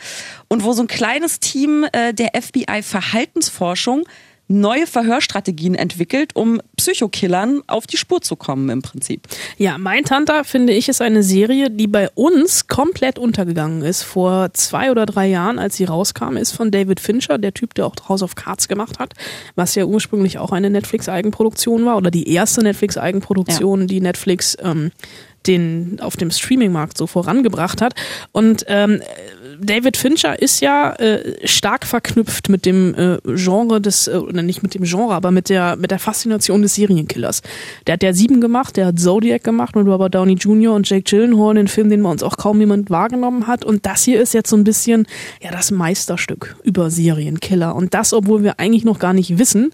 [0.47, 4.05] und wo so ein kleines Team äh, der FBI Verhaltensforschung
[4.47, 9.27] neue Verhörstrategien entwickelt, um Psychokillern auf die Spur zu kommen im Prinzip.
[9.57, 14.03] Ja, Mein Tante finde ich ist eine Serie, die bei uns komplett untergegangen ist.
[14.03, 17.85] Vor zwei oder drei Jahren, als sie rauskam, ist von David Fincher, der Typ, der
[17.85, 19.13] auch House of Cards gemacht hat,
[19.55, 23.85] was ja ursprünglich auch eine Netflix-Eigenproduktion war oder die erste Netflix-Eigenproduktion, ja.
[23.87, 24.91] die Netflix ähm,
[25.47, 27.93] den auf dem Streaming-Markt so vorangebracht hat.
[28.31, 29.01] Und ähm,
[29.59, 34.73] David Fincher ist ja äh, stark verknüpft mit dem äh, Genre des, äh, nicht mit
[34.73, 37.41] dem Genre, aber mit der, mit der Faszination des Serienkillers.
[37.85, 40.73] Der hat ja Sieben gemacht, der hat Zodiac gemacht mit Robert Downey Jr.
[40.73, 43.65] und Jake Gyllenhaal, den Film, den bei uns auch kaum jemand wahrgenommen hat.
[43.65, 45.07] Und das hier ist jetzt so ein bisschen,
[45.41, 47.75] ja, das Meisterstück über Serienkiller.
[47.75, 49.71] Und das, obwohl wir eigentlich noch gar nicht wissen,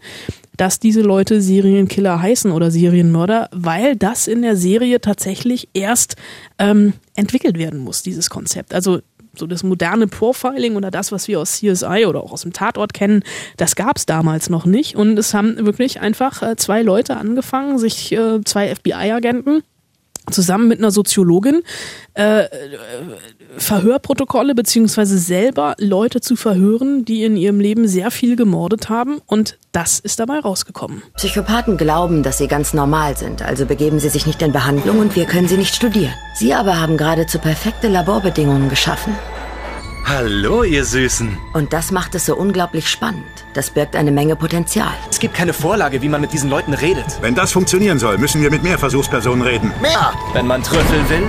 [0.58, 6.16] dass diese Leute Serienkiller heißen oder Serienmörder, weil das in der Serie tatsächlich erst
[6.60, 8.74] ähm, entwickelt werden muss, dieses Konzept.
[8.74, 9.02] Also
[9.36, 12.94] so das moderne Profiling oder das, was wir aus CSI oder auch aus dem Tatort
[12.94, 13.24] kennen,
[13.58, 14.96] das gab es damals noch nicht.
[14.96, 19.64] Und es haben wirklich einfach äh, zwei Leute angefangen, sich äh, zwei FBI-Agenten
[20.32, 21.64] zusammen mit einer Soziologin
[22.14, 22.46] äh,
[23.58, 29.58] Verhörprotokolle beziehungsweise selber Leute zu verhören, die in ihrem Leben sehr viel gemordet haben und
[29.72, 31.02] das ist dabei rausgekommen.
[31.16, 35.16] Psychopathen glauben, dass sie ganz normal sind, also begeben sie sich nicht in Behandlung und
[35.16, 36.14] wir können sie nicht studieren.
[36.36, 39.16] Sie aber haben geradezu perfekte Laborbedingungen geschaffen.
[40.06, 41.38] Hallo, ihr Süßen.
[41.54, 43.24] Und das macht es so unglaublich spannend.
[43.54, 44.92] Das birgt eine Menge Potenzial.
[45.10, 47.06] Es gibt keine Vorlage, wie man mit diesen Leuten redet.
[47.22, 49.72] Wenn das funktionieren soll, müssen wir mit mehr Versuchspersonen reden.
[49.82, 50.14] Mehr!
[50.34, 51.28] Wenn man Trüffel will,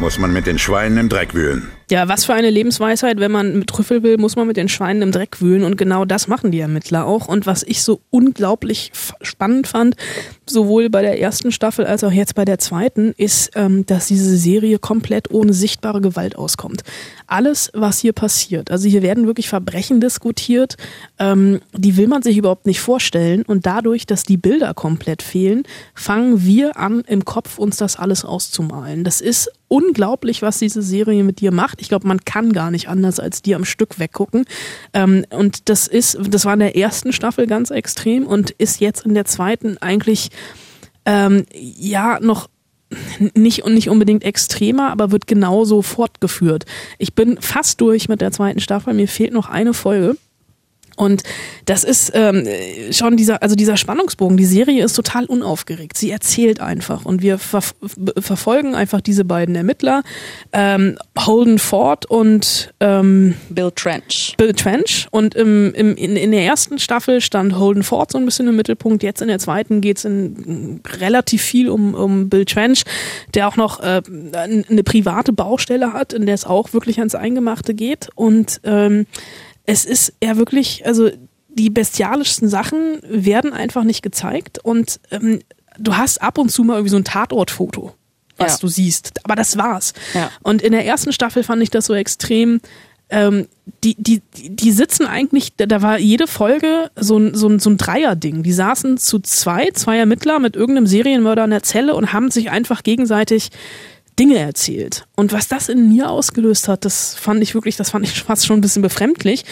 [0.00, 1.70] muss man mit den Schweinen im Dreck wühlen.
[1.90, 5.02] Ja, was für eine Lebensweisheit, wenn man mit Trüffel will, muss man mit den Schweinen
[5.02, 7.28] im Dreck wühlen und genau das machen die Ermittler auch.
[7.28, 8.90] Und was ich so unglaublich
[9.22, 9.94] spannend fand,
[10.46, 14.36] sowohl bei der ersten Staffel als auch jetzt bei der zweiten, ist, ähm, dass diese
[14.36, 16.82] Serie komplett ohne sichtbare Gewalt auskommt.
[17.26, 20.76] Alles, was hier passiert, also hier werden wirklich Verbrechen diskutiert,
[21.18, 25.64] ähm, die will man sich überhaupt nicht vorstellen und dadurch, dass die Bilder komplett fehlen,
[25.94, 29.04] fangen wir an, im Kopf uns das alles auszumalen.
[29.04, 31.80] Das ist unglaublich, was diese Serie mit dir macht.
[31.80, 34.44] Ich glaube, man kann gar nicht anders als dir am Stück weggucken.
[34.92, 39.04] Ähm, und das ist, das war in der ersten Staffel ganz extrem und ist jetzt
[39.04, 40.30] in der zweiten eigentlich
[41.04, 42.48] ähm, ja noch
[43.34, 46.64] nicht und nicht unbedingt extremer, aber wird genauso fortgeführt.
[46.98, 48.94] Ich bin fast durch mit der zweiten Staffel.
[48.94, 50.16] Mir fehlt noch eine Folge.
[50.96, 51.22] Und
[51.66, 52.46] das ist ähm,
[52.90, 54.36] schon dieser, also dieser Spannungsbogen.
[54.36, 55.96] Die Serie ist total unaufgeregt.
[55.96, 57.62] Sie erzählt einfach und wir ver
[58.18, 60.02] verfolgen einfach diese beiden Ermittler,
[60.52, 64.34] ähm, Holden Ford und ähm, Bill Trench.
[64.36, 65.06] Bill Trench.
[65.10, 68.56] Und im, im, in, in der ersten Staffel stand Holden Ford so ein bisschen im
[68.56, 69.02] Mittelpunkt.
[69.02, 72.84] Jetzt in der zweiten geht's in relativ viel um, um Bill Trench,
[73.34, 77.74] der auch noch äh, eine private Baustelle hat, in der es auch wirklich ans Eingemachte
[77.74, 78.08] geht.
[78.14, 79.06] Und ähm,
[79.66, 81.10] es ist ja wirklich, also
[81.48, 85.40] die bestialischsten Sachen werden einfach nicht gezeigt und ähm,
[85.78, 87.94] du hast ab und zu mal irgendwie so ein Tatortfoto,
[88.36, 88.58] was ja.
[88.58, 89.12] du siehst.
[89.24, 89.92] Aber das war's.
[90.14, 90.30] Ja.
[90.42, 92.60] Und in der ersten Staffel fand ich das so extrem.
[93.08, 93.46] Ähm,
[93.84, 97.76] die, die, die sitzen eigentlich, da war jede Folge so ein, so ein, so ein
[97.76, 98.42] Dreier-Ding.
[98.42, 102.50] Die saßen zu zwei, zwei Ermittler mit irgendeinem Serienmörder in der Zelle und haben sich
[102.50, 103.50] einfach gegenseitig
[104.18, 105.06] Dinge erzählt.
[105.14, 108.46] Und was das in mir ausgelöst hat, das fand ich wirklich, das fand ich fast
[108.46, 109.44] schon ein bisschen befremdlich.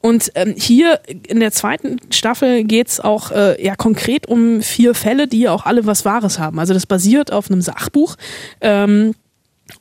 [0.00, 5.26] Und ähm, hier in der zweiten Staffel geht's auch äh, ja konkret um vier Fälle,
[5.26, 6.58] die auch alle was Wahres haben.
[6.58, 8.16] Also das basiert auf einem Sachbuch.
[8.60, 9.14] Ähm,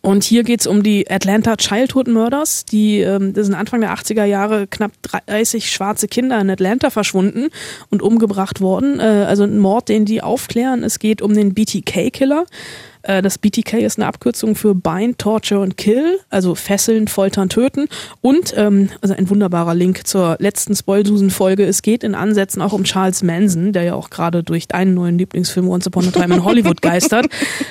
[0.02, 2.66] und hier geht's um die Atlanta Childhood Murders.
[2.66, 4.92] Die, ähm, das sind Anfang der 80er Jahre knapp
[5.28, 7.50] 30 schwarze Kinder in Atlanta verschwunden
[7.90, 9.00] und umgebracht worden.
[9.00, 10.84] Äh, also ein Mord, den die aufklären.
[10.84, 12.46] Es geht um den BTK-Killer.
[13.04, 17.88] Äh, das BTK ist eine Abkürzung für Bind, Torture und Kill, also fesseln, foltern, töten.
[18.22, 21.66] Und ähm, also ein wunderbarer Link zur letzten Spoilsusen-Folge.
[21.66, 25.18] Es geht in Ansätzen auch um Charles Manson, der ja auch gerade durch deinen neuen
[25.18, 27.28] Lieblingsfilm Once Upon a Time in Hollywood geistert.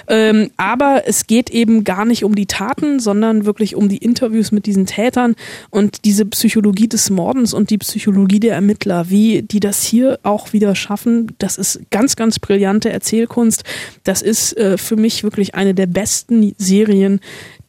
[0.08, 4.52] ähm, aber es geht eben gar nicht um die Taten, sondern wirklich um die Interviews
[4.52, 5.34] mit diesen Tätern
[5.70, 10.52] und diese Psychologie des Mordens und die Psychologie der Ermittler, wie die das hier auch
[10.52, 11.34] wieder schaffen.
[11.38, 13.64] Das ist ganz, ganz brillante Erzählkunst.
[14.04, 17.20] Das ist äh, für mich wirklich eine der besten Serien,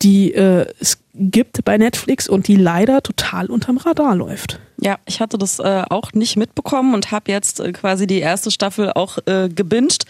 [0.01, 4.59] die äh, es gibt bei Netflix und die leider total unterm Radar läuft.
[4.79, 8.49] Ja, ich hatte das äh, auch nicht mitbekommen und habe jetzt äh, quasi die erste
[8.49, 10.05] Staffel auch äh, gebinged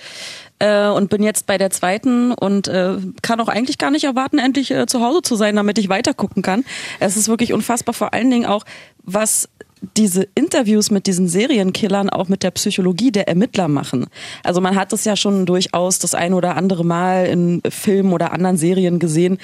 [0.60, 4.38] äh, und bin jetzt bei der zweiten und äh, kann auch eigentlich gar nicht erwarten,
[4.38, 6.63] endlich äh, zu Hause zu sein, damit ich weiter gucken kann.
[6.99, 8.63] Es ist wirklich unfassbar, vor allen Dingen auch,
[9.04, 9.49] was
[9.98, 14.06] diese Interviews mit diesen Serienkillern auch mit der Psychologie der Ermittler machen.
[14.44, 18.32] Also man hat es ja schon durchaus das ein oder andere Mal in Filmen oder
[18.32, 19.39] anderen Serien gesehen,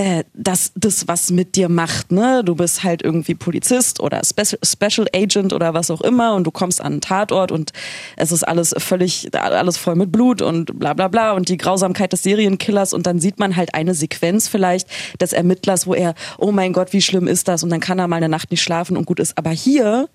[0.00, 2.10] äh, dass das was mit dir macht.
[2.10, 2.42] Ne?
[2.42, 6.50] Du bist halt irgendwie Polizist oder Special, Special Agent oder was auch immer und du
[6.50, 7.74] kommst an einen Tatort und
[8.16, 12.14] es ist alles völlig, alles voll mit Blut und bla bla bla und die Grausamkeit
[12.14, 14.88] des Serienkillers und dann sieht man halt eine Sequenz vielleicht
[15.20, 18.08] des Ermittlers, wo er, oh mein Gott, wie schlimm ist das und dann kann er
[18.08, 19.36] mal eine Nacht nicht schlafen und gut ist.
[19.36, 20.08] Aber hier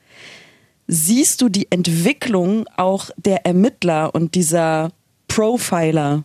[0.88, 4.89] siehst du die Entwicklung auch der Ermittler und dieser
[5.28, 6.24] Profiler,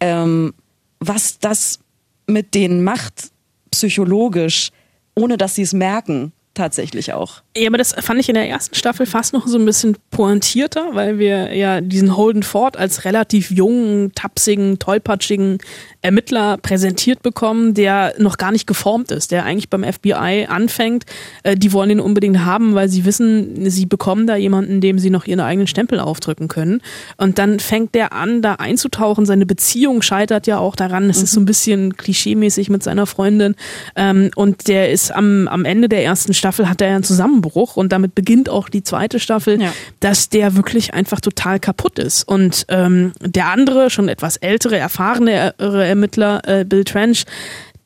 [0.00, 0.52] ähm,
[0.98, 1.78] was das
[2.28, 3.30] mit denen macht,
[3.70, 4.70] psychologisch,
[5.14, 7.42] ohne dass sie es merken, tatsächlich auch.
[7.56, 10.90] Ja, aber das fand ich in der ersten Staffel fast noch so ein bisschen pointierter,
[10.92, 15.58] weil wir ja diesen Holden Ford als relativ jungen, tapsigen, tollpatschigen
[16.02, 21.04] Ermittler präsentiert bekommen, der noch gar nicht geformt ist, der eigentlich beim FBI anfängt.
[21.44, 25.10] Äh, die wollen ihn unbedingt haben, weil sie wissen, sie bekommen da jemanden, dem sie
[25.10, 26.82] noch ihren eigenen Stempel aufdrücken können.
[27.16, 29.26] Und dann fängt der an, da einzutauchen.
[29.26, 31.08] Seine Beziehung scheitert ja auch daran.
[31.08, 31.24] Es mhm.
[31.24, 33.54] ist so ein bisschen klischeemäßig mit seiner Freundin.
[33.94, 37.92] Ähm, und der ist am, am Ende der ersten Staffel hat er einen Zusammenbruch und
[37.92, 39.72] damit beginnt auch die zweite Staffel, ja.
[40.00, 42.26] dass der wirklich einfach total kaputt ist.
[42.26, 47.24] Und ähm, der andere, schon etwas ältere, erfahrene Ermittler äh, Bill Trench,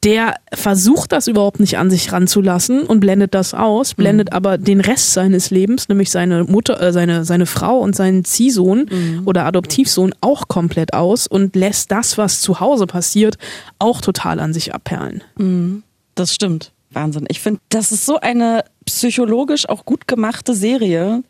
[0.04, 4.36] der versucht das überhaupt nicht an sich ranzulassen und blendet das aus, blendet mhm.
[4.36, 8.88] aber den Rest seines Lebens, nämlich seine Mutter, äh, seine, seine Frau und seinen Ziehsohn
[8.90, 9.22] mhm.
[9.26, 13.38] oder Adoptivsohn auch komplett aus und lässt das, was zu Hause passiert,
[13.78, 15.22] auch total an sich abperlen.
[15.36, 15.84] Mhm.
[16.16, 16.72] Das stimmt.
[16.94, 17.24] Wahnsinn.
[17.28, 21.22] Ich finde, das ist so eine psychologisch auch gut gemachte Serie.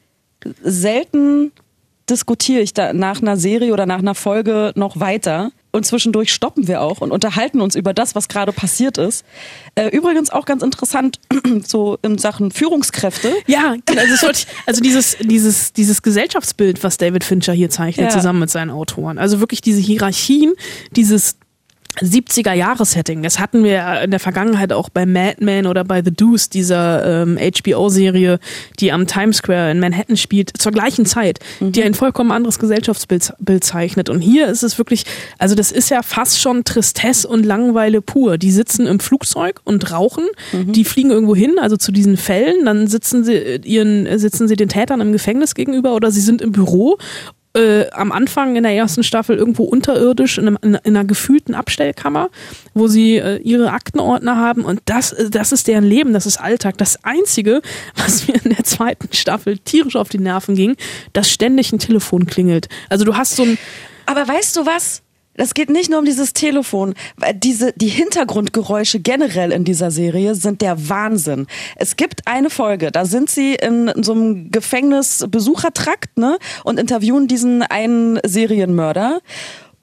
[0.62, 1.52] Selten
[2.10, 5.52] diskutiere ich da nach einer Serie oder nach einer Folge noch weiter.
[5.74, 9.24] Und zwischendurch stoppen wir auch und unterhalten uns über das, was gerade passiert ist.
[9.74, 11.18] Äh, übrigens auch ganz interessant,
[11.64, 13.32] so in Sachen Führungskräfte.
[13.46, 18.10] Ja, also, ich, also dieses, dieses, dieses Gesellschaftsbild, was David Fincher hier zeichnet, Ja.
[18.10, 19.16] zusammen mit seinen Autoren.
[19.16, 20.52] Also wirklich diese Hierarchien,
[20.94, 21.36] dieses
[22.00, 23.22] 70er Jahres-Setting.
[23.22, 26.48] Das hatten wir ja in der Vergangenheit auch bei Mad Men oder bei The Deuce,
[26.48, 28.38] dieser ähm, HBO-Serie,
[28.80, 33.32] die am Times Square in Manhattan spielt, zur gleichen Zeit, die ein vollkommen anderes Gesellschaftsbild
[33.38, 34.08] Bild zeichnet.
[34.08, 35.04] Und hier ist es wirklich,
[35.38, 38.38] also das ist ja fast schon Tristesse und Langeweile pur.
[38.38, 42.86] Die sitzen im Flugzeug und rauchen, die fliegen irgendwo hin, also zu diesen Fällen, dann
[42.86, 46.40] sitzen sie äh, ihren, äh, sitzen sie den Tätern im Gefängnis gegenüber oder sie sind
[46.42, 46.98] im Büro
[47.54, 51.54] äh, am Anfang in der ersten Staffel irgendwo unterirdisch in, einem, in, in einer gefühlten
[51.54, 52.30] Abstellkammer,
[52.74, 56.38] wo sie äh, ihre Aktenordner haben und das, äh, das ist deren Leben, das ist
[56.38, 56.78] Alltag.
[56.78, 57.62] Das Einzige,
[57.96, 60.76] was mir in der zweiten Staffel tierisch auf die Nerven ging,
[61.12, 62.68] dass ständig ein Telefon klingelt.
[62.88, 63.58] Also du hast so ein
[64.06, 65.02] Aber weißt du was?
[65.34, 66.94] Das geht nicht nur um dieses Telefon.
[67.36, 71.46] Diese, die Hintergrundgeräusche generell in dieser Serie sind der Wahnsinn.
[71.76, 77.62] Es gibt eine Folge, da sind sie in, so einem Gefängnisbesuchertrakt, ne, und interviewen diesen
[77.62, 79.20] einen Serienmörder.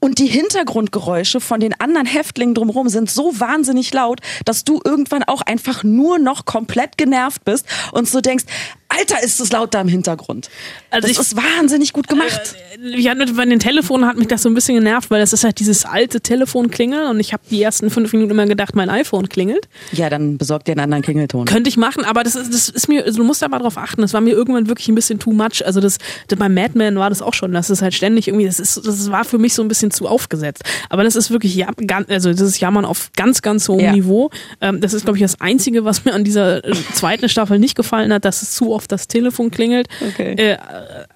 [0.01, 5.23] Und die Hintergrundgeräusche von den anderen Häftlingen drumherum sind so wahnsinnig laut, dass du irgendwann
[5.23, 8.45] auch einfach nur noch komplett genervt bist und so denkst,
[8.89, 10.49] Alter, ist es laut da im Hintergrund.
[10.89, 12.55] Also das ich- ist wahnsinnig gut gemacht.
[12.97, 15.43] ja, mit- bei den Telefonen hat mich das so ein bisschen genervt, weil das ist
[15.43, 19.29] halt dieses alte Telefonklingeln und ich habe die ersten fünf Minuten immer gedacht, mein iPhone
[19.29, 19.67] klingelt.
[19.91, 21.45] Ja, dann besorgt dir einen anderen Klingelton.
[21.45, 23.77] Könnte ich machen, aber das ist, das ist mir, also du musst da mal drauf
[23.77, 25.63] achten, das war mir irgendwann wirklich ein bisschen too much.
[25.65, 25.97] Also das,
[26.27, 28.77] das bei Mad Men war das auch schon, das ist halt ständig irgendwie, das ist,
[28.85, 30.63] das war für mich so ein bisschen zu aufgesetzt.
[30.89, 31.67] Aber das ist wirklich, ja,
[32.07, 33.91] also das ist Jammern auf ganz, ganz hohem Ja.
[33.91, 34.31] Niveau.
[34.61, 37.75] Ähm, das ist, glaube ich, das Einzige, was mir an dieser äh, zweiten Staffel nicht
[37.75, 39.87] gefallen hat, dass es zu oft das Telefon klingelt.
[40.07, 40.33] Okay.
[40.35, 40.57] Äh,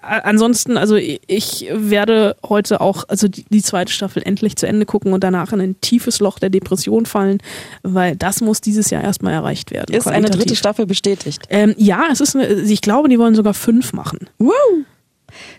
[0.02, 1.22] ansonsten, also ich-
[1.72, 5.62] werde heute auch, also die, die zweite Staffel endlich zu Ende gucken und danach in
[5.62, 7.40] ein tiefes Loch der Depression fallen,
[7.84, 9.96] weil das muss dieses Jahr erstmal erreicht werden.
[9.96, 10.56] Ist eine dritte.
[10.56, 11.44] Staffel bestätigt.
[11.50, 14.28] Ähm, ja, es ist eine, ich glaube, die wollen sogar fünf machen.
[14.38, 14.52] Woo!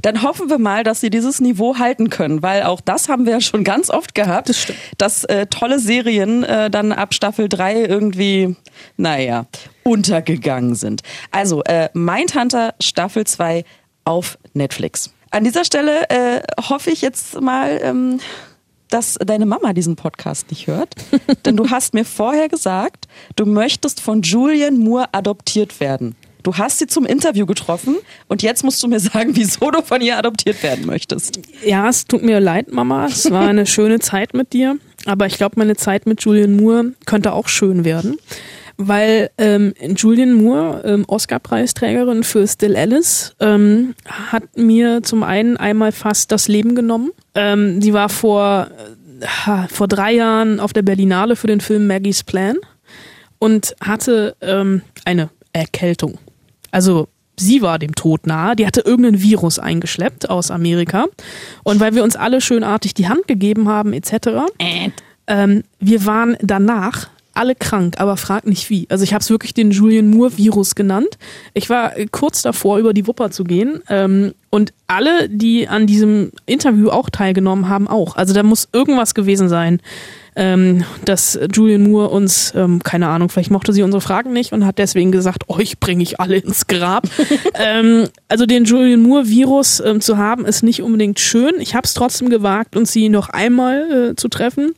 [0.03, 3.33] Dann hoffen wir mal, dass sie dieses Niveau halten können, weil auch das haben wir
[3.33, 4.67] ja schon ganz oft gehabt, Das
[4.99, 8.57] dass äh, tolle Serien äh, dann ab Staffel 3 irgendwie,
[8.97, 9.47] naja,
[9.83, 11.03] untergegangen sind.
[11.31, 13.65] Also, äh, Mindhunter Staffel 2
[14.05, 15.13] auf Netflix.
[15.31, 18.21] An dieser Stelle äh, hoffe ich jetzt mal, ähm,
[18.89, 20.95] dass deine Mama diesen Podcast nicht hört.
[21.45, 26.15] Denn du hast mir vorher gesagt, du möchtest von Julian Moore adoptiert werden.
[26.45, 27.97] Du hast sie zum Interview getroffen
[28.29, 31.41] und jetzt musst du mir sagen, wieso du von ihr adoptiert werden möchtest.
[31.65, 33.07] Ja, es tut mir leid, Mama.
[33.07, 34.77] Es war eine schöne Zeit mit dir.
[35.07, 38.19] Aber ich glaube, meine Zeit mit Julian Moore könnte auch schön werden.
[38.77, 45.93] Weil ähm, Julian Moore, ähm, Oscar-Preisträgerin für Still Alice, ähm, hat mir zum einen einmal
[45.93, 47.11] fast das Leben genommen.
[47.35, 48.69] Ähm, sie war vor,
[49.21, 52.57] äh, vor drei Jahren auf der Berlinale für den Film Maggie's Plan
[53.39, 56.19] und hatte ähm, eine Erkältung.
[56.75, 57.07] Also
[57.39, 61.07] sie war dem Tod nahe, die hatte irgendein Virus eingeschleppt aus Amerika.
[61.63, 64.17] Und weil wir uns alle schönartig die Hand gegeben haben, etc.,
[65.29, 68.87] ähm, wir waren danach alle krank, aber frag nicht wie.
[68.91, 71.17] Also ich habe es wirklich den Julian Moore-Virus genannt.
[71.53, 73.83] Ich war äh, kurz davor, über die Wupper zu gehen.
[73.89, 78.17] Ähm, und alle, die an diesem Interview auch teilgenommen haben, auch.
[78.17, 79.81] Also da muss irgendwas gewesen sein,
[80.37, 84.67] ähm, dass Julian Moore uns, ähm, keine Ahnung, vielleicht mochte sie unsere Fragen nicht und
[84.67, 87.09] hat deswegen gesagt, euch bringe ich alle ins Grab.
[87.55, 91.55] ähm, also den Julian Moore-Virus ähm, zu haben, ist nicht unbedingt schön.
[91.61, 94.75] Ich habe es trotzdem gewagt, uns sie noch einmal äh, zu treffen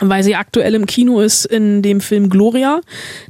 [0.00, 2.80] weil sie aktuell im Kino ist in dem Film Gloria.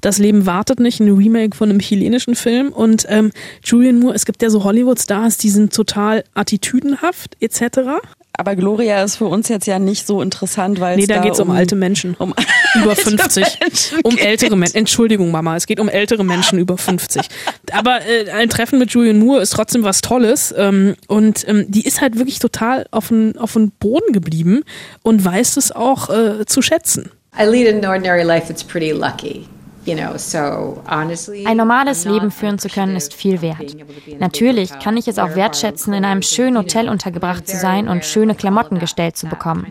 [0.01, 2.73] Das Leben wartet nicht, ein Remake von einem chilenischen Film.
[2.73, 3.31] Und ähm,
[3.65, 8.01] Julian Moore, es gibt ja so Hollywood-Stars, die sind total attitüdenhaft etc.
[8.41, 11.23] Aber Gloria ist für uns jetzt ja nicht so interessant, weil Nee, es da da
[11.23, 12.15] geht's um, alte Menschen.
[12.19, 12.33] um
[12.77, 13.45] über alte 50.
[13.61, 14.25] Menschen um geht.
[14.25, 14.77] ältere Menschen.
[14.77, 17.29] Entschuldigung, Mama, es geht um ältere Menschen über 50.
[17.73, 20.55] Aber äh, ein Treffen mit Julian Moore ist trotzdem was Tolles.
[20.57, 24.63] Ähm, und ähm, die ist halt wirklich total auf den, auf den Boden geblieben
[25.03, 27.11] und weiß es auch äh, zu schätzen.
[27.37, 29.47] I lead an ordinary life that's pretty lucky.
[29.89, 33.77] Ein normales Leben führen zu können ist viel wert.
[34.19, 38.35] Natürlich kann ich es auch wertschätzen, in einem schönen Hotel untergebracht zu sein und schöne
[38.35, 39.67] Klamotten gestellt zu bekommen.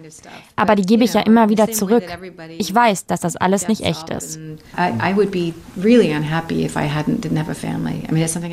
[0.56, 2.04] Aber die gebe ich ja immer wieder zurück.
[2.58, 4.39] Ich weiß, dass das alles nicht echt ist.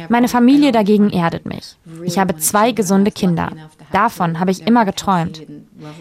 [0.09, 1.77] Meine Familie dagegen erdet mich.
[2.05, 3.51] Ich habe zwei gesunde Kinder.
[3.93, 5.43] Davon habe ich immer geträumt.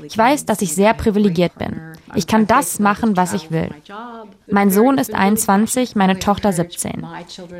[0.03, 1.81] Ich weiß, dass ich sehr privilegiert bin.
[2.15, 3.69] Ich kann das machen, was ich will.
[4.49, 7.05] Mein Sohn ist 21, meine Tochter 17.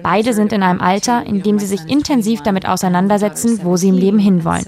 [0.01, 3.97] Beide sind in einem Alter, in dem sie sich intensiv damit auseinandersetzen, wo sie im
[3.97, 4.65] Leben hinwollen.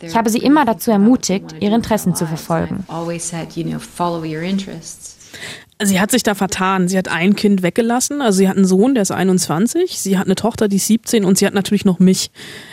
[0.00, 2.84] Ich habe sie immer dazu ermutigt, ihre Interessen zu verfolgen.
[5.80, 6.88] Sie hat sich da vertan.
[6.88, 8.20] Sie hat ein Kind weggelassen.
[8.20, 9.98] Also sie hat einen Sohn, der ist 21.
[9.98, 12.30] Sie hat eine Tochter, die ist 17 und sie hat natürlich noch mich.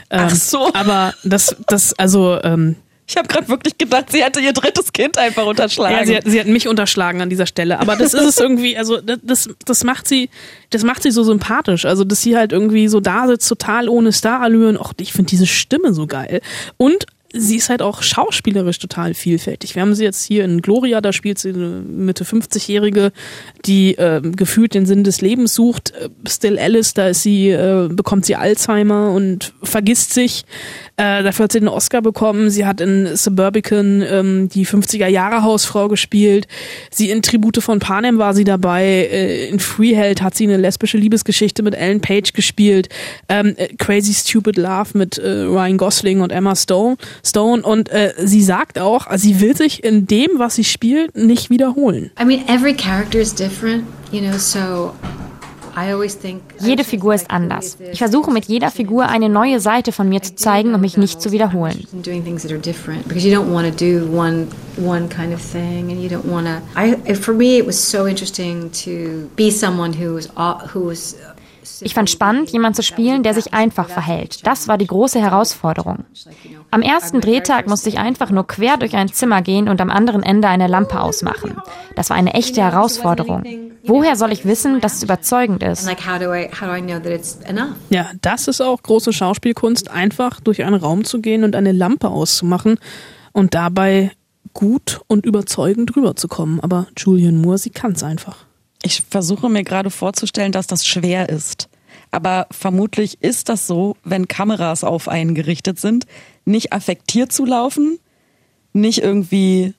[0.10, 0.74] Ach so.
[0.74, 2.76] Aber das, das, also, ähm,
[3.08, 5.96] Ich habe gerade wirklich gedacht, sie hätte ihr drittes Kind einfach unterschlagen.
[5.96, 7.80] Ja, sie hat, sie hat mich unterschlagen an dieser Stelle.
[7.80, 10.30] Aber das ist es irgendwie, also das- das, macht sie,
[10.72, 11.86] das macht sie so sympathisch.
[11.86, 14.78] Also, dass sie halt irgendwie so da sitzt, total ohne Starallüren.
[14.78, 16.42] Och, ich finde diese Stimme so geil.
[16.78, 17.06] Und
[17.38, 19.76] sie ist halt auch schauspielerisch total vielfältig.
[19.76, 23.12] Wir haben sie jetzt hier in Gloria, da spielt sie eine Mitte 50-Jährige,
[23.66, 25.92] die ähm, gefühlt den Sinn des Lebens sucht.
[25.92, 30.46] Äh, Still Alice, da ist sie, äh, bekommt sie Alzheimer und vergisst sich.
[30.98, 32.50] Äh, dafür hat sie den Oscar bekommen.
[32.50, 36.48] Sie hat in Suburbican ähm, die 50er Jahre Hausfrau gespielt.
[36.90, 38.86] Sie in Tribute von Panem war sie dabei.
[38.86, 42.88] Äh, in Freeheld hat sie eine lesbische Liebesgeschichte mit Ellen Page gespielt.
[43.28, 46.96] Ähm, äh, Crazy Stupid Love mit äh, Ryan Gosling und Emma Stone.
[47.26, 47.64] Stone.
[47.64, 52.12] Und äh, sie sagt auch, sie will sich in dem, was sie spielt, nicht wiederholen.
[52.20, 54.94] I mean, every character is different, you know, so
[55.78, 56.42] I always think.
[56.62, 57.78] Jede Figur ist anders.
[57.92, 61.22] Ich versuche mit jeder Figur eine neue Seite von mir zu zeigen und mich nicht
[61.22, 61.86] zu wiederholen.
[61.92, 64.48] and doing things that are different because you don't want to do one
[64.78, 68.08] one kind of thing and you don't want to I for me it was so
[68.08, 71.16] interesting to be someone who was
[71.82, 74.46] Ich fand spannend, jemand zu spielen, der sich einfach verhält.
[74.46, 76.06] Das war die große Herausforderung.
[76.72, 80.24] Am ersten Drehtag musste ich einfach nur quer durch ein Zimmer gehen und am anderen
[80.24, 81.56] Ende eine Lampe ausmachen.
[81.96, 83.44] Das war eine echte Herausforderung.
[83.84, 85.86] Woher soll ich wissen, dass es überzeugend ist?
[85.86, 88.82] like how do I how do I know that it's enough Ja, das ist auch
[88.82, 92.80] große Schauspielkunst, einfach durch einen Raum zu gehen und eine Lampe auszumachen
[93.32, 94.12] und dabei
[94.54, 96.60] gut und überzeugend rüberzukommen.
[96.62, 98.46] Aber Julian Moore, sie kann's einfach.
[98.86, 101.70] Ich versuche mir gerade vorzustellen, dass das schwer ist.
[102.12, 106.06] Aber vermutlich ist das so, wenn Kameras auf einen gerichtet sind,
[106.46, 107.98] nicht affektiert zu laufen,
[108.74, 109.74] nicht irgendwie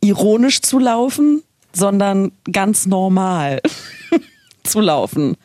[0.00, 3.62] ironisch zu laufen, sondern ganz normal
[4.64, 5.36] zu laufen.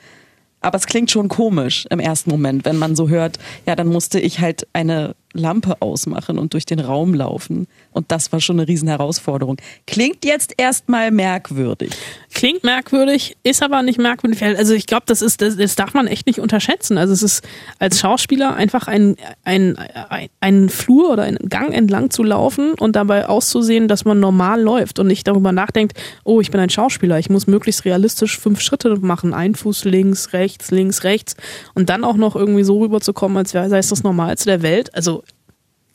[0.59, 4.19] Aber es klingt schon komisch im ersten Moment, wenn man so hört, ja, dann musste
[4.19, 7.67] ich halt eine Lampe ausmachen und durch den Raum laufen.
[7.91, 9.57] Und das war schon eine riesen Herausforderung.
[9.87, 11.91] Klingt jetzt erstmal merkwürdig.
[12.33, 14.43] Klingt merkwürdig, ist aber nicht merkwürdig.
[14.43, 16.97] Also ich glaube, das ist, das, das darf man echt nicht unterschätzen.
[16.97, 17.43] Also es ist
[17.79, 22.95] als Schauspieler einfach ein, ein, ein, ein Flur oder einen Gang entlang zu laufen und
[22.95, 27.19] dabei auszusehen, dass man normal läuft und nicht darüber nachdenkt, oh, ich bin ein Schauspieler,
[27.19, 31.35] ich muss möglichst realistisch fünf Schritte machen, ein Fuß links, rechts, links, rechts
[31.73, 34.93] und dann auch noch irgendwie so rüberzukommen, als wäre sei es das Normalste der Welt.
[34.95, 35.22] Also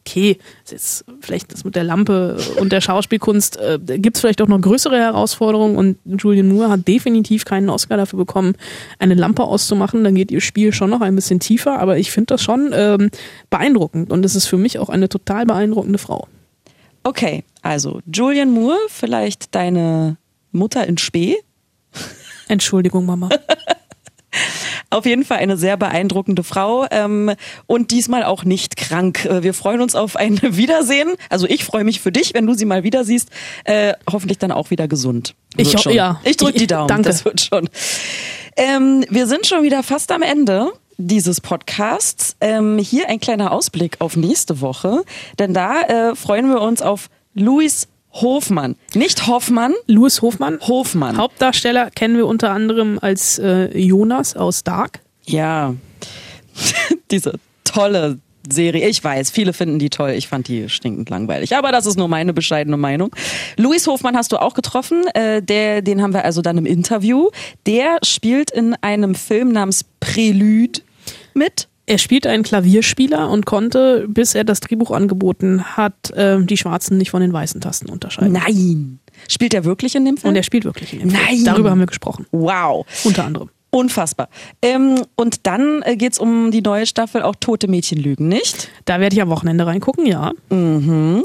[0.08, 4.40] okay, ist jetzt vielleicht das mit der Lampe und der Schauspielkunst äh, gibt es vielleicht
[4.40, 8.54] auch noch größere Herausforderungen und Julian Moore hat definitiv keinen Oscar dafür bekommen,
[8.98, 10.04] eine Lampe auszumachen.
[10.04, 13.10] Dann geht ihr Spiel schon noch ein bisschen tiefer, aber ich finde das schon ähm,
[13.50, 16.26] beeindruckend und es ist für mich auch eine total beeindruckende Frau.
[17.04, 20.16] Okay, also Julian Moore, vielleicht deine
[20.52, 21.36] Mutter in Spee.
[22.48, 23.28] Entschuldigung, Mama.
[24.90, 27.32] Auf jeden Fall eine sehr beeindruckende Frau ähm,
[27.66, 29.24] und diesmal auch nicht krank.
[29.26, 31.14] Äh, Wir freuen uns auf ein Wiedersehen.
[31.28, 33.28] Also ich freue mich für dich, wenn du sie mal wieder siehst.
[33.64, 35.34] Äh, hoffentlich dann auch wieder gesund.
[35.56, 35.92] Ich Wird ho- schon.
[35.92, 36.20] ja.
[36.24, 36.88] Ich drücke die Ich- Daumen.
[36.88, 37.08] danke.
[37.08, 37.68] Das wird schon.
[38.56, 42.36] Ähm, wir sind schon wieder fast am Ende dieses Podcasts.
[42.40, 45.04] Ähm, hier ein kleiner Ausblick auf nächste Woche,
[45.38, 48.76] denn da äh, freuen wir uns auf Luis Hofmann.
[48.94, 49.74] Nicht Hoffmann.
[49.86, 50.58] Louis Hofmann.
[50.60, 51.16] Hofmann.
[51.16, 55.00] Hauptdarsteller kennen wir unter anderem als äh, Jonas aus Dark.
[55.26, 55.74] Ja,
[57.10, 57.34] diese
[57.64, 58.18] tolle
[58.50, 58.88] Serie.
[58.88, 60.10] Ich weiß, viele finden die toll.
[60.10, 61.56] Ich fand die stinkend langweilig.
[61.56, 63.14] Aber das ist nur meine bescheidene Meinung.
[63.56, 65.06] Luis Hofmann hast du auch getroffen.
[65.14, 67.28] Äh, der, den haben wir also dann im Interview.
[67.66, 70.80] Der spielt in einem Film namens Prelude
[71.34, 71.68] mit.
[71.88, 76.98] Er spielt einen Klavierspieler und konnte, bis er das Drehbuch angeboten hat, äh, die schwarzen
[76.98, 78.34] nicht von den weißen Tasten unterscheiden.
[78.34, 78.98] Nein.
[79.26, 80.28] Spielt er wirklich in dem Film?
[80.28, 81.22] Und er spielt wirklich in dem Film.
[81.24, 81.44] Nein.
[81.46, 82.26] Darüber haben wir gesprochen.
[82.30, 82.86] Wow.
[83.04, 83.48] Unter anderem.
[83.70, 84.28] Unfassbar.
[84.60, 88.68] Ähm, und dann äh, geht's um die neue Staffel auch Tote Mädchen lügen, nicht?
[88.84, 90.32] Da werde ich am Wochenende reingucken, ja.
[90.50, 91.24] Mhm.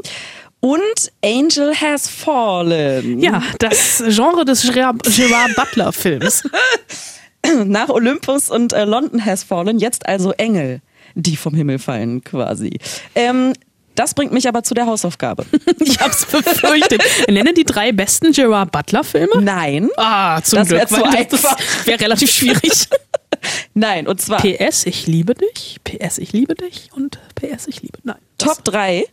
[0.60, 3.20] Und Angel Has Fallen.
[3.20, 6.42] Ja, das Genre des Gerard, Gerard Butler Films.
[7.64, 10.80] Nach Olympus und äh, London Has Fallen, jetzt also Engel,
[11.14, 12.78] die vom Himmel fallen quasi.
[13.14, 13.52] Ähm,
[13.94, 15.44] das bringt mich aber zu der Hausaufgabe.
[15.80, 17.02] Ich hab's befürchtet.
[17.28, 19.40] Nenne die drei besten Gerard Butler Filme?
[19.40, 19.88] Nein.
[19.96, 20.88] Ah, zum Das wär Glück.
[21.00, 21.44] zu weil das
[21.86, 22.88] wäre relativ schwierig.
[23.74, 25.78] Nein, und zwar PS, ich liebe dich.
[25.84, 26.88] PS, ich liebe dich.
[26.94, 27.98] Und PS, ich liebe.
[28.02, 28.16] Nein.
[28.38, 29.04] Top 3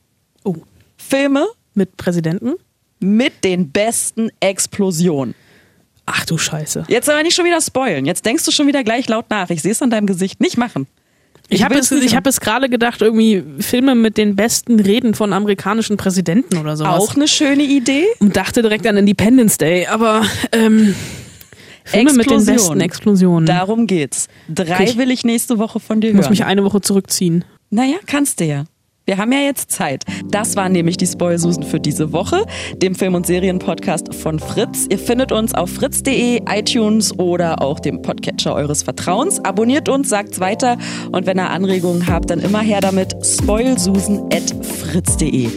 [0.44, 0.56] Oh.
[0.98, 2.54] Filme Mit Präsidenten?
[3.00, 5.36] Mit den besten Explosionen.
[6.06, 6.86] Ach du Scheiße.
[6.88, 8.06] Jetzt aber nicht schon wieder spoilen.
[8.06, 9.50] Jetzt denkst du schon wieder gleich laut nach.
[9.50, 10.42] Ich sehe es an deinem Gesicht.
[10.42, 10.88] Nicht machen.
[11.54, 15.34] Ich habe es, ich hab es gerade gedacht, irgendwie Filme mit den besten Reden von
[15.34, 16.98] amerikanischen Präsidenten oder sowas.
[16.98, 18.06] Auch eine schöne Idee.
[18.20, 20.96] Und dachte direkt an Independence Day, aber ähm,
[21.84, 22.56] Filme mit den Explosion.
[22.56, 23.46] besten Explosionen.
[23.46, 24.28] Darum geht's.
[24.48, 26.32] Drei ich will ich nächste Woche von dir ich muss hören.
[26.32, 27.44] mich eine Woche zurückziehen.
[27.70, 28.64] Naja, kannst du ja.
[29.06, 30.04] Wir haben ja jetzt Zeit.
[30.30, 32.46] Das waren nämlich die Spoilsusen für diese Woche,
[32.76, 34.86] dem Film- und Serienpodcast von Fritz.
[34.90, 39.44] Ihr findet uns auf fritz.de, iTunes oder auch dem Podcatcher eures Vertrauens.
[39.44, 40.78] Abonniert uns, sagt's weiter
[41.12, 45.50] und wenn ihr Anregungen habt, dann immer her damit spoilsusen.fritz.de.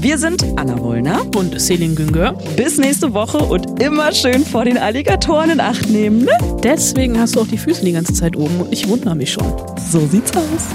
[0.00, 2.38] Wir sind Anna Wollner und Selin Güngör.
[2.56, 6.38] Bis nächste Woche und immer schön vor den Alligatoren in Acht nehmen, ne?
[6.62, 9.52] Deswegen hast du auch die Füße die ganze Zeit oben und ich wundere mich schon.
[9.90, 10.68] So sieht's aus.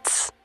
[0.00, 0.39] minutes.